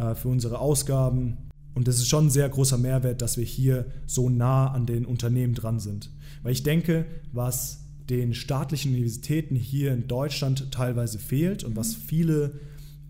äh, 0.00 0.14
für 0.14 0.28
unsere 0.28 0.58
Ausgaben. 0.58 1.36
Und 1.74 1.88
das 1.88 1.96
ist 1.96 2.08
schon 2.08 2.26
ein 2.26 2.30
sehr 2.30 2.48
großer 2.48 2.78
Mehrwert, 2.78 3.22
dass 3.22 3.36
wir 3.36 3.44
hier 3.44 3.86
so 4.06 4.28
nah 4.28 4.68
an 4.72 4.86
den 4.86 5.04
Unternehmen 5.04 5.54
dran 5.54 5.78
sind. 5.78 6.10
Weil 6.42 6.52
ich 6.52 6.62
denke, 6.62 7.06
was 7.32 7.84
den 8.08 8.34
staatlichen 8.34 8.92
Universitäten 8.92 9.54
hier 9.54 9.92
in 9.92 10.08
Deutschland 10.08 10.72
teilweise 10.72 11.18
fehlt 11.18 11.62
und 11.62 11.76
was 11.76 11.94
viele, 11.94 12.54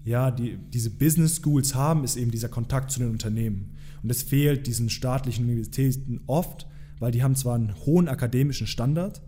ja, 0.04 0.30
die, 0.30 0.59
diese 0.73 0.90
Business 0.90 1.37
Schools 1.37 1.75
haben, 1.75 2.04
ist 2.04 2.16
eben 2.16 2.30
dieser 2.30 2.49
Kontakt 2.49 2.90
zu 2.90 3.00
den 3.00 3.11
Unternehmen. 3.11 3.76
Und 4.02 4.11
es 4.11 4.23
fehlt 4.23 4.66
diesen 4.66 4.88
staatlichen 4.88 5.45
Universitäten 5.45 6.21
oft, 6.26 6.66
weil 6.99 7.12
die 7.12 7.23
haben 7.23 7.37
zwar 7.37 7.54
einen 7.54 7.75
hohen 7.87 8.09
akademischen 8.09 8.66
Standard, 8.66 9.23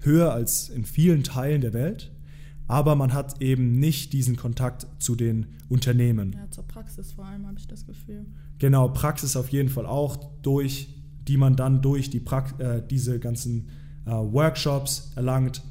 höher 0.00 0.32
als 0.32 0.68
in 0.68 0.84
vielen 0.84 1.22
Teilen 1.22 1.60
der 1.60 1.72
Welt, 1.72 2.12
aber 2.68 2.94
man 2.94 3.12
hat 3.12 3.40
eben 3.40 3.78
nicht 3.78 4.12
diesen 4.12 4.36
Kontakt 4.36 4.86
zu 4.98 5.14
den 5.14 5.46
Unternehmen. 5.68 6.32
Ja, 6.32 6.50
zur 6.50 6.66
Praxis 6.66 7.12
vor 7.12 7.24
allem 7.24 7.46
habe 7.46 7.58
ich 7.58 7.66
das 7.66 7.86
Gefühl. 7.86 8.26
Genau, 8.58 8.88
Praxis 8.88 9.36
auf 9.36 9.48
jeden 9.48 9.68
Fall 9.68 9.86
auch, 9.86 10.16
durch 10.42 10.88
die 11.28 11.36
man 11.36 11.56
dann 11.56 11.82
durch 11.82 12.10
die 12.10 12.20
Prax 12.20 12.52
äh, 12.58 12.82
diese 12.88 13.18
ganzen 13.20 13.68
äh, 14.06 14.10
Workshops 14.10 15.12
erlangt, 15.14 15.62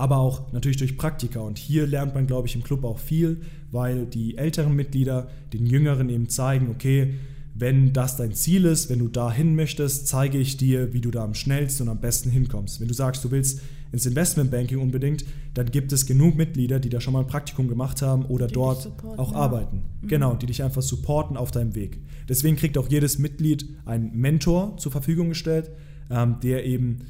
aber 0.00 0.16
auch 0.16 0.50
natürlich 0.52 0.78
durch 0.78 0.96
Praktika. 0.96 1.40
Und 1.40 1.58
hier 1.58 1.86
lernt 1.86 2.14
man, 2.14 2.26
glaube 2.26 2.48
ich, 2.48 2.54
im 2.54 2.62
Club 2.62 2.84
auch 2.84 2.98
viel, 2.98 3.42
weil 3.70 4.06
die 4.06 4.38
älteren 4.38 4.74
Mitglieder 4.74 5.28
den 5.52 5.66
Jüngeren 5.66 6.08
eben 6.08 6.30
zeigen, 6.30 6.70
okay, 6.70 7.14
wenn 7.54 7.92
das 7.92 8.16
dein 8.16 8.32
Ziel 8.32 8.64
ist, 8.64 8.88
wenn 8.88 9.00
du 9.00 9.08
dahin 9.08 9.54
möchtest, 9.54 10.08
zeige 10.08 10.38
ich 10.38 10.56
dir, 10.56 10.94
wie 10.94 11.02
du 11.02 11.10
da 11.10 11.22
am 11.22 11.34
schnellsten 11.34 11.82
und 11.82 11.90
am 11.90 12.00
besten 12.00 12.30
hinkommst. 12.30 12.80
Wenn 12.80 12.88
du 12.88 12.94
sagst, 12.94 13.22
du 13.24 13.30
willst 13.30 13.60
ins 13.92 14.06
Investmentbanking 14.06 14.78
unbedingt, 14.78 15.26
dann 15.52 15.70
gibt 15.70 15.92
es 15.92 16.06
genug 16.06 16.34
Mitglieder, 16.34 16.80
die 16.80 16.88
da 16.88 17.00
schon 17.00 17.12
mal 17.12 17.20
ein 17.20 17.26
Praktikum 17.26 17.68
gemacht 17.68 18.00
haben 18.00 18.24
oder 18.24 18.46
die 18.46 18.54
dort 18.54 18.90
auch 19.18 19.32
ja. 19.32 19.36
arbeiten. 19.36 19.82
Mhm. 20.00 20.08
Genau, 20.08 20.34
die 20.34 20.46
dich 20.46 20.62
einfach 20.62 20.80
supporten 20.80 21.36
auf 21.36 21.50
deinem 21.50 21.74
Weg. 21.74 21.98
Deswegen 22.26 22.56
kriegt 22.56 22.78
auch 22.78 22.88
jedes 22.88 23.18
Mitglied 23.18 23.66
einen 23.84 24.18
Mentor 24.18 24.78
zur 24.78 24.92
Verfügung 24.92 25.28
gestellt, 25.28 25.70
ähm, 26.10 26.36
der 26.42 26.64
eben 26.64 27.00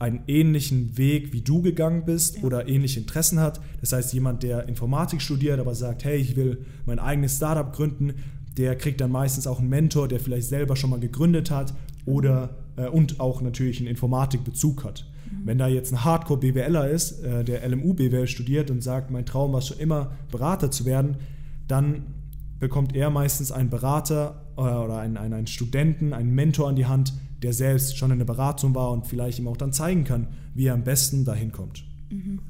einen 0.00 0.22
ähnlichen 0.26 0.96
Weg 0.96 1.32
wie 1.32 1.42
du 1.42 1.60
gegangen 1.60 2.04
bist 2.04 2.38
ja. 2.38 2.42
oder 2.42 2.66
ähnliche 2.66 2.98
Interessen 2.98 3.38
hat. 3.38 3.60
Das 3.80 3.92
heißt, 3.92 4.12
jemand, 4.14 4.42
der 4.42 4.66
Informatik 4.66 5.20
studiert, 5.20 5.60
aber 5.60 5.74
sagt, 5.74 6.04
hey, 6.04 6.16
ich 6.16 6.36
will 6.36 6.64
mein 6.86 6.98
eigenes 6.98 7.36
Startup 7.36 7.70
gründen, 7.72 8.14
der 8.56 8.76
kriegt 8.76 9.00
dann 9.00 9.12
meistens 9.12 9.46
auch 9.46 9.60
einen 9.60 9.68
Mentor, 9.68 10.08
der 10.08 10.18
vielleicht 10.18 10.48
selber 10.48 10.74
schon 10.74 10.90
mal 10.90 11.00
gegründet 11.00 11.50
hat 11.50 11.74
oder 12.06 12.56
äh, 12.76 12.86
und 12.86 13.20
auch 13.20 13.42
natürlich 13.42 13.78
einen 13.78 13.88
Informatikbezug 13.88 14.84
hat. 14.84 15.04
Mhm. 15.30 15.46
Wenn 15.46 15.58
da 15.58 15.68
jetzt 15.68 15.92
ein 15.92 16.02
Hardcore-BWLer 16.02 16.88
ist, 16.88 17.22
äh, 17.22 17.44
der 17.44 17.68
LMU-BWL 17.68 18.26
studiert 18.26 18.70
und 18.70 18.82
sagt, 18.82 19.10
mein 19.10 19.26
Traum 19.26 19.52
war 19.52 19.60
schon 19.60 19.78
immer, 19.78 20.12
Berater 20.30 20.70
zu 20.70 20.86
werden, 20.86 21.18
dann 21.68 22.06
bekommt 22.58 22.96
er 22.96 23.10
meistens 23.10 23.52
einen 23.52 23.68
Berater 23.68 24.46
äh, 24.56 24.60
oder 24.60 24.98
einen, 24.98 25.18
einen, 25.18 25.34
einen 25.34 25.46
Studenten, 25.46 26.14
einen 26.14 26.34
Mentor 26.34 26.70
an 26.70 26.76
die 26.76 26.86
Hand, 26.86 27.12
der 27.42 27.52
selbst 27.52 27.96
schon 27.96 28.10
in 28.10 28.18
der 28.18 28.26
Beratung 28.26 28.74
war 28.74 28.90
und 28.92 29.06
vielleicht 29.06 29.38
ihm 29.38 29.48
auch 29.48 29.56
dann 29.56 29.72
zeigen 29.72 30.04
kann, 30.04 30.28
wie 30.54 30.66
er 30.66 30.74
am 30.74 30.84
besten 30.84 31.24
dahin 31.24 31.52
kommt. 31.52 31.84
Mhm. 32.10 32.40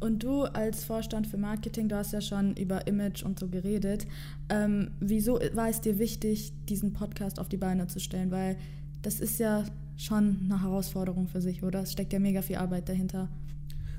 Und 0.00 0.24
du 0.24 0.42
als 0.42 0.82
Vorstand 0.82 1.28
für 1.28 1.38
Marketing, 1.38 1.88
du 1.88 1.96
hast 1.96 2.12
ja 2.12 2.20
schon 2.20 2.56
über 2.56 2.88
Image 2.88 3.22
und 3.22 3.38
so 3.38 3.46
geredet. 3.46 4.06
Ähm, 4.48 4.90
wieso 4.98 5.38
war 5.54 5.68
es 5.68 5.80
dir 5.80 6.00
wichtig, 6.00 6.52
diesen 6.68 6.92
Podcast 6.92 7.38
auf 7.38 7.48
die 7.48 7.56
Beine 7.56 7.86
zu 7.86 8.00
stellen? 8.00 8.32
Weil 8.32 8.56
das 9.02 9.20
ist 9.20 9.38
ja 9.38 9.64
schon 9.96 10.40
eine 10.44 10.60
Herausforderung 10.60 11.28
für 11.28 11.40
sich, 11.40 11.62
oder? 11.62 11.82
Es 11.82 11.92
steckt 11.92 12.12
ja 12.12 12.18
mega 12.18 12.42
viel 12.42 12.56
Arbeit 12.56 12.88
dahinter. 12.88 13.28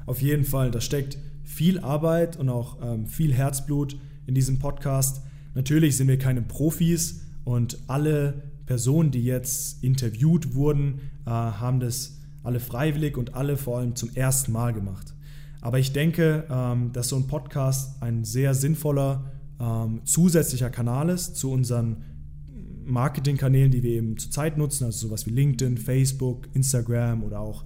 Auf 0.05 0.22
jeden 0.22 0.43
Fall, 0.43 0.72
da 0.72 0.82
steckt 0.82 1.17
viel 1.43 1.79
Arbeit 1.79 2.38
und 2.38 2.50
auch 2.50 2.79
ähm, 2.82 3.08
viel 3.08 3.34
Herzblut 3.34 3.98
in 4.27 4.36
diesem 4.36 4.60
Podcast. 4.60 5.22
Natürlich 5.55 5.96
sind 5.96 6.10
wir 6.10 6.17
keine 6.17 6.41
Profis 6.41 7.22
und 7.46 7.79
alle 7.88 8.43
Personen, 8.65 9.12
die 9.12 9.24
jetzt 9.24 9.84
interviewt 9.84 10.55
wurden, 10.55 11.01
äh, 11.25 11.29
haben 11.29 11.79
das 11.79 12.20
alle 12.43 12.60
freiwillig 12.60 13.17
und 13.17 13.36
alle 13.36 13.58
vor 13.58 13.79
allem 13.79 13.96
zum 13.96 14.10
ersten 14.15 14.51
Mal 14.51 14.74
gemacht. 14.74 15.13
Aber 15.62 15.79
ich 15.79 15.93
denke, 15.93 16.46
ähm, 16.50 16.91
dass 16.91 17.10
so 17.10 17.15
ein 17.15 17.27
Podcast 17.27 18.01
ein 18.01 18.25
sehr 18.25 18.53
sinnvoller 18.53 19.32
ähm, 19.60 20.01
zusätzlicher 20.03 20.70
Kanal 20.70 21.10
ist 21.10 21.38
zu 21.38 21.51
unseren 21.51 22.03
Marketingkanälen, 22.86 23.72
die 23.72 23.82
wir 23.82 23.91
eben 23.91 24.17
zurzeit 24.17 24.58
nutzen, 24.58 24.86
also 24.86 25.08
sowas 25.08 25.25
wie 25.25 25.32
LinkedIn, 25.32 25.77
Facebook, 25.77 26.50
Instagram 26.53 27.24
oder 27.24 27.39
auch 27.39 27.63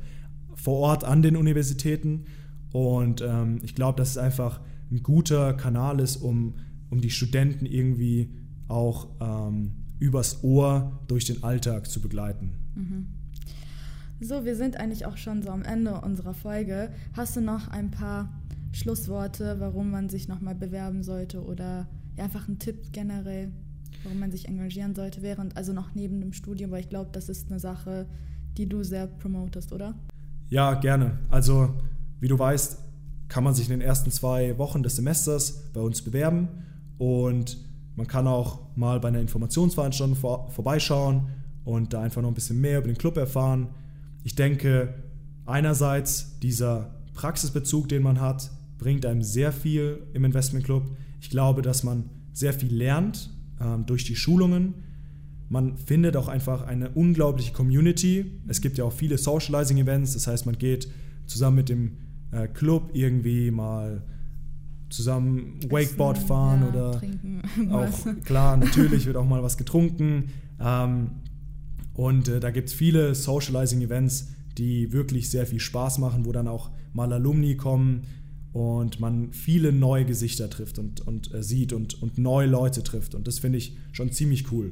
vor 0.54 0.78
Ort 0.80 1.04
an 1.04 1.22
den 1.22 1.36
Universitäten. 1.36 2.26
Und 2.72 3.22
ähm, 3.22 3.60
ich 3.64 3.74
glaube, 3.74 3.98
dass 3.98 4.12
es 4.12 4.18
einfach 4.18 4.62
ein 4.92 5.02
guter 5.02 5.54
Kanal 5.54 6.00
ist, 6.00 6.18
um, 6.18 6.56
um 6.90 7.02
die 7.02 7.10
Studenten 7.10 7.66
irgendwie 7.66 8.32
auch 8.68 9.08
ähm, 9.20 9.72
übers 10.00 10.44
Ohr 10.44 11.00
durch 11.08 11.26
den 11.26 11.44
Alltag 11.44 11.90
zu 11.90 12.02
begleiten. 12.02 12.54
Mhm. 12.76 13.08
So, 14.20 14.46
wir 14.46 14.56
sind 14.56 14.78
eigentlich 14.78 15.06
auch 15.06 15.18
schon 15.18 15.44
so 15.44 15.50
am 15.50 15.64
Ende 15.64 16.02
unserer 16.02 16.34
Folge. 16.34 16.90
Hast 17.14 17.36
du 17.36 17.42
noch 17.42 17.68
ein 17.68 17.92
paar 17.92 18.30
Schlussworte, 18.72 19.58
warum 19.60 19.92
man 19.92 20.10
sich 20.10 20.28
nochmal 20.28 20.56
bewerben 20.56 21.04
sollte 21.04 21.44
oder 21.44 21.88
ja, 22.18 22.24
einfach 22.24 22.48
einen 22.48 22.58
Tipp 22.58 22.92
generell, 22.92 23.52
warum 24.04 24.20
man 24.20 24.32
sich 24.32 24.48
engagieren 24.48 24.96
sollte, 24.96 25.22
während, 25.22 25.56
also 25.56 25.72
noch 25.72 25.94
neben 25.94 26.20
dem 26.20 26.34
Studium, 26.34 26.72
weil 26.72 26.82
ich 26.82 26.90
glaube, 26.90 27.10
das 27.12 27.30
ist 27.30 27.50
eine 27.50 27.60
Sache, 27.60 28.08
die 28.58 28.68
du 28.68 28.84
sehr 28.84 29.08
promotest, 29.08 29.72
oder? 29.72 29.94
Ja, 30.50 30.74
gerne. 30.76 31.20
Also, 31.30 31.76
wie 32.20 32.28
du 32.28 32.40
weißt, 32.40 32.80
kann 33.28 33.44
man 33.44 33.54
sich 33.54 33.70
in 33.70 33.80
den 33.80 33.82
ersten 33.82 34.12
zwei 34.12 34.58
Wochen 34.58 34.82
des 34.82 34.96
Semesters 34.96 35.72
bei 35.74 35.82
uns 35.82 36.02
bewerben 36.02 36.48
und 36.98 37.58
man 37.98 38.06
kann 38.08 38.28
auch 38.28 38.60
mal 38.76 39.00
bei 39.00 39.08
einer 39.08 39.20
Informationsveranstaltung 39.20 40.16
vor, 40.16 40.52
vorbeischauen 40.52 41.30
und 41.66 41.94
da 41.94 42.02
einfach 42.04 42.22
noch 42.22 42.30
ein 42.30 42.36
bisschen 42.36 42.62
mehr 42.62 42.78
über 42.78 42.88
den 42.88 42.98
Club 42.98 43.18
erfahren. 43.18 43.70
Ich 44.24 44.36
denke, 44.36 44.94
einerseits 45.48 46.40
dieser 46.40 46.96
Praxisbezug, 47.16 47.90
den 47.90 48.04
man 48.04 48.22
hat, 48.22 48.52
bringt 48.78 49.04
einem 49.04 49.24
sehr 49.24 49.52
viel 49.52 50.04
im 50.14 50.26
Investmentclub. 50.26 50.84
Ich 51.20 51.32
glaube, 51.32 51.64
dass 51.64 51.84
man 51.84 52.12
sehr 52.34 52.54
viel 52.54 52.72
lernt 52.72 53.32
ähm, 53.60 53.88
durch 53.88 54.04
die 54.04 54.16
Schulungen. 54.16 54.76
Man 55.50 55.76
findet 55.78 56.16
auch 56.18 56.28
einfach 56.28 56.68
eine 56.68 56.90
unglaubliche 56.90 57.52
Community. 57.52 58.32
Es 58.48 58.62
gibt 58.62 58.78
ja 58.78 58.84
auch 58.84 58.94
viele 58.94 59.18
Socializing-Events, 59.18 60.14
das 60.14 60.28
heißt, 60.28 60.46
man 60.46 60.60
geht 60.60 60.88
zusammen 61.26 61.56
mit 61.56 61.70
dem 61.70 61.98
äh, 62.32 62.48
Club 62.48 62.92
irgendwie 62.94 63.50
mal 63.50 64.04
zusammen 64.90 65.60
Wakeboard 65.70 66.18
fahren 66.18 66.62
ja, 66.62 66.70
oder 66.70 67.00
trinken. 67.00 67.42
auch 67.72 68.24
klar, 68.24 68.58
natürlich 68.58 69.06
wird 69.06 69.18
auch 69.18 69.28
mal 69.28 69.44
was 69.44 69.58
getrunken. 69.58 70.30
Ähm, 70.60 71.10
und 71.94 72.28
äh, 72.28 72.40
da 72.40 72.52
gibt 72.52 72.70
es 72.70 72.74
viele 72.74 73.16
Socializing-Events, 73.16 74.30
die 74.58 74.92
wirklich 74.94 75.30
sehr 75.30 75.46
viel 75.46 75.60
Spaß 75.60 75.98
machen, 75.98 76.26
wo 76.26 76.32
dann 76.32 76.48
auch 76.48 76.72
mal 76.94 77.12
Alumni 77.12 77.56
kommen 77.56 78.04
und 78.54 79.00
man 79.00 79.34
viele 79.34 79.72
neue 79.72 80.06
Gesichter 80.06 80.50
trifft 80.50 80.80
und, 80.80 81.06
und 81.06 81.34
äh, 81.34 81.44
sieht 81.44 81.74
und, 81.74 82.02
und 82.02 82.18
neue 82.18 82.48
Leute 82.48 82.84
trifft. 82.84 83.14
Und 83.14 83.28
das 83.28 83.40
finde 83.40 83.58
ich 83.58 83.78
schon 83.92 84.12
ziemlich 84.12 84.52
cool. 84.52 84.72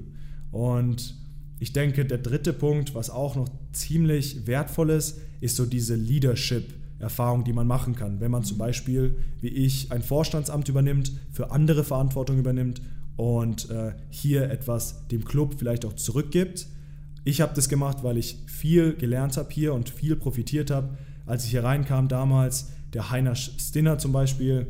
Und 0.51 1.15
ich 1.59 1.73
denke, 1.73 2.05
der 2.05 2.17
dritte 2.17 2.53
Punkt, 2.53 2.95
was 2.95 3.09
auch 3.09 3.35
noch 3.35 3.49
ziemlich 3.73 4.47
wertvoll 4.47 4.89
ist, 4.89 5.19
ist 5.39 5.55
so 5.55 5.65
diese 5.65 5.95
Leadership-Erfahrung, 7.05 7.43
die 7.43 7.53
man 7.53 7.67
machen 7.67 7.95
kann. 7.95 8.19
Wenn 8.19 8.31
man 8.31 8.43
zum 8.43 8.57
Beispiel, 8.57 9.15
wie 9.41 9.49
ich, 9.49 9.91
ein 9.91 10.01
Vorstandsamt 10.01 10.67
übernimmt, 10.69 11.11
für 11.31 11.51
andere 11.51 11.83
Verantwortung 11.83 12.37
übernimmt 12.39 12.81
und 13.15 13.69
äh, 13.69 13.93
hier 14.09 14.49
etwas 14.49 15.07
dem 15.07 15.23
Club 15.23 15.55
vielleicht 15.57 15.85
auch 15.85 15.93
zurückgibt 15.93 16.67
ich 17.27 17.41
habe 17.41 17.55
das 17.55 17.69
gemacht, 17.69 18.03
weil 18.03 18.17
ich 18.17 18.37
viel 18.45 18.93
gelernt 18.93 19.35
habe 19.35 19.49
hier 19.51 19.73
und 19.73 19.89
viel 19.89 20.15
profitiert 20.15 20.69
habe. 20.69 20.89
Als 21.25 21.43
ich 21.43 21.49
hier 21.49 21.63
reinkam 21.63 22.07
damals, 22.07 22.67
der 22.93 23.09
Heiner 23.09 23.33
Stinner 23.33 23.97
zum 23.97 24.11
Beispiel, 24.11 24.67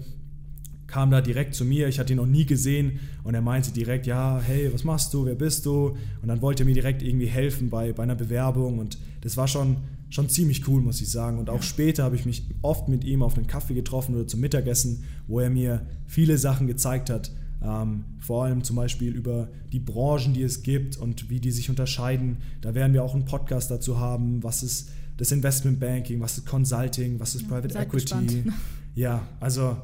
kam 0.87 1.11
da 1.11 1.21
direkt 1.21 1.55
zu 1.55 1.65
mir. 1.65 1.87
Ich 1.87 1.99
hatte 1.99 2.13
ihn 2.13 2.17
noch 2.17 2.25
nie 2.25 2.45
gesehen 2.45 2.99
und 3.23 3.33
er 3.33 3.41
meinte 3.41 3.71
direkt, 3.71 4.05
ja, 4.07 4.39
hey, 4.39 4.71
was 4.73 4.83
machst 4.83 5.13
du, 5.13 5.25
wer 5.25 5.35
bist 5.35 5.65
du? 5.65 5.97
Und 6.21 6.27
dann 6.27 6.41
wollte 6.41 6.63
er 6.63 6.65
mir 6.65 6.73
direkt 6.73 7.01
irgendwie 7.01 7.27
helfen 7.27 7.69
bei, 7.69 7.93
bei 7.93 8.03
einer 8.03 8.15
Bewerbung 8.15 8.79
und 8.79 8.97
das 9.21 9.37
war 9.37 9.47
schon, 9.47 9.77
schon 10.09 10.29
ziemlich 10.29 10.67
cool, 10.67 10.81
muss 10.81 11.01
ich 11.01 11.09
sagen. 11.09 11.39
Und 11.39 11.49
auch 11.49 11.63
später 11.63 12.03
habe 12.03 12.15
ich 12.15 12.25
mich 12.25 12.43
oft 12.61 12.87
mit 12.87 13.03
ihm 13.03 13.23
auf 13.23 13.35
einen 13.35 13.47
Kaffee 13.47 13.73
getroffen 13.73 14.15
oder 14.15 14.27
zum 14.27 14.39
Mittagessen, 14.39 15.03
wo 15.27 15.39
er 15.39 15.49
mir 15.49 15.85
viele 16.05 16.37
Sachen 16.37 16.67
gezeigt 16.67 17.09
hat, 17.09 17.31
ähm, 17.63 18.05
vor 18.19 18.45
allem 18.45 18.63
zum 18.63 18.75
Beispiel 18.75 19.13
über 19.13 19.49
die 19.71 19.79
Branchen, 19.79 20.33
die 20.33 20.43
es 20.43 20.61
gibt 20.61 20.97
und 20.97 21.29
wie 21.29 21.39
die 21.39 21.51
sich 21.51 21.69
unterscheiden. 21.69 22.37
Da 22.61 22.75
werden 22.75 22.93
wir 22.93 23.03
auch 23.03 23.15
einen 23.15 23.25
Podcast 23.25 23.71
dazu 23.71 23.99
haben. 23.99 24.43
Was 24.43 24.61
ist 24.61 24.89
das 25.17 25.31
Investment 25.31 25.79
Banking, 25.79 26.19
was 26.19 26.37
ist 26.37 26.45
Consulting, 26.45 27.19
was 27.19 27.35
ist 27.35 27.43
ja, 27.43 27.47
Private 27.47 27.77
Equity? 27.77 28.25
Gespannt. 28.25 28.53
Ja, 28.95 29.27
also 29.39 29.77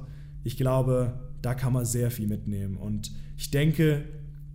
ich 0.43 0.57
glaube, 0.57 1.19
da 1.41 1.53
kann 1.53 1.73
man 1.73 1.85
sehr 1.85 2.11
viel 2.11 2.27
mitnehmen. 2.27 2.77
Und 2.77 3.11
ich 3.37 3.51
denke, 3.51 4.03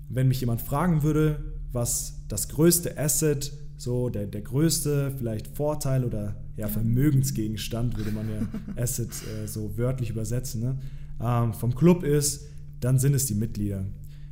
wenn 0.09 0.29
mich 0.29 0.41
jemand 0.41 0.63
fragen 0.63 1.03
würde, 1.03 1.39
was 1.73 2.23
das 2.29 2.49
größte 2.49 2.99
Asset, 2.99 3.53
so 3.77 4.09
der, 4.09 4.27
der 4.27 4.41
größte 4.41 5.13
vielleicht 5.19 5.49
Vorteil 5.49 6.05
oder 6.05 6.37
ja, 6.57 6.69
Vermögensgegenstand, 6.69 7.99
würde 7.99 8.13
man 8.13 8.29
ja 8.29 8.49
Asset 8.83 9.11
äh, 9.11 9.47
so 9.47 9.77
wörtlich 9.77 10.11
übersetzen, 10.11 10.61
ne? 10.63 10.79
ähm, 11.21 11.53
vom 11.53 11.75
Club 11.75 12.03
ist, 12.03 12.47
dann 12.81 12.99
sind 12.99 13.15
es 13.15 13.27
die 13.27 13.35
Mitglieder. 13.35 13.85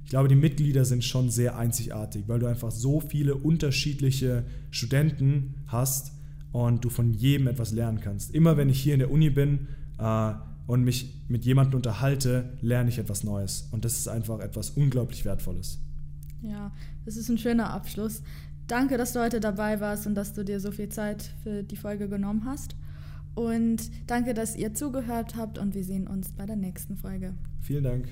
Ich 0.05 0.11
glaube, 0.11 0.29
die 0.29 0.35
Mitglieder 0.35 0.85
sind 0.85 1.03
schon 1.03 1.31
sehr 1.31 1.57
einzigartig, 1.57 2.25
weil 2.27 2.39
du 2.39 2.47
einfach 2.47 2.71
so 2.71 3.01
viele 3.01 3.35
unterschiedliche 3.37 4.45
Studenten 4.71 5.55
hast 5.67 6.13
und 6.53 6.85
du 6.85 6.91
von 6.91 7.13
jedem 7.13 7.49
etwas 7.49 7.73
lernen 7.73 8.01
kannst. 8.01 8.35
Immer 8.35 8.57
wenn 8.57 8.69
ich 8.69 8.81
hier 8.81 8.95
in 8.95 9.01
der 9.01 9.11
Uni 9.11 9.31
bin 9.31 9.69
äh, 9.99 10.33
und 10.67 10.85
mich 10.85 11.23
mit 11.29 11.45
jemandem 11.45 11.77
unterhalte, 11.77 12.57
lerne 12.61 12.89
ich 12.89 12.99
etwas 12.99 13.25
Neues. 13.25 13.69
Und 13.71 13.85
das 13.85 13.99
ist 13.99 14.09
einfach 14.09 14.41
etwas 14.41 14.71
unglaublich 14.71 15.25
Wertvolles. 15.25 15.79
Ja, 16.43 16.73
das 17.05 17.17
ist 17.17 17.29
ein 17.29 17.39
schöner 17.39 17.71
Abschluss. 17.71 18.23
Danke, 18.67 18.97
dass 18.97 19.13
du 19.13 19.21
heute 19.21 19.41
dabei 19.41 19.81
warst 19.81 20.07
und 20.07 20.15
dass 20.15 20.33
du 20.33 20.45
dir 20.45 20.61
so 20.61 20.71
viel 20.71 20.89
Zeit 20.89 21.31
für 21.43 21.63
die 21.63 21.77
Folge 21.77 22.09
genommen 22.09 22.45
hast. 22.45 22.77
Und 23.35 23.91
danke, 24.07 24.33
dass 24.33 24.57
ihr 24.57 24.75
zugehört 24.75 25.37
habt 25.37 25.59
und 25.59 25.75
wir 25.75 25.85
sehen 25.85 26.07
uns 26.07 26.31
bei 26.33 26.47
der 26.47 26.57
nächsten 26.57 26.97
Folge. 26.97 27.35
Vielen 27.61 27.85
Dank. 27.85 28.09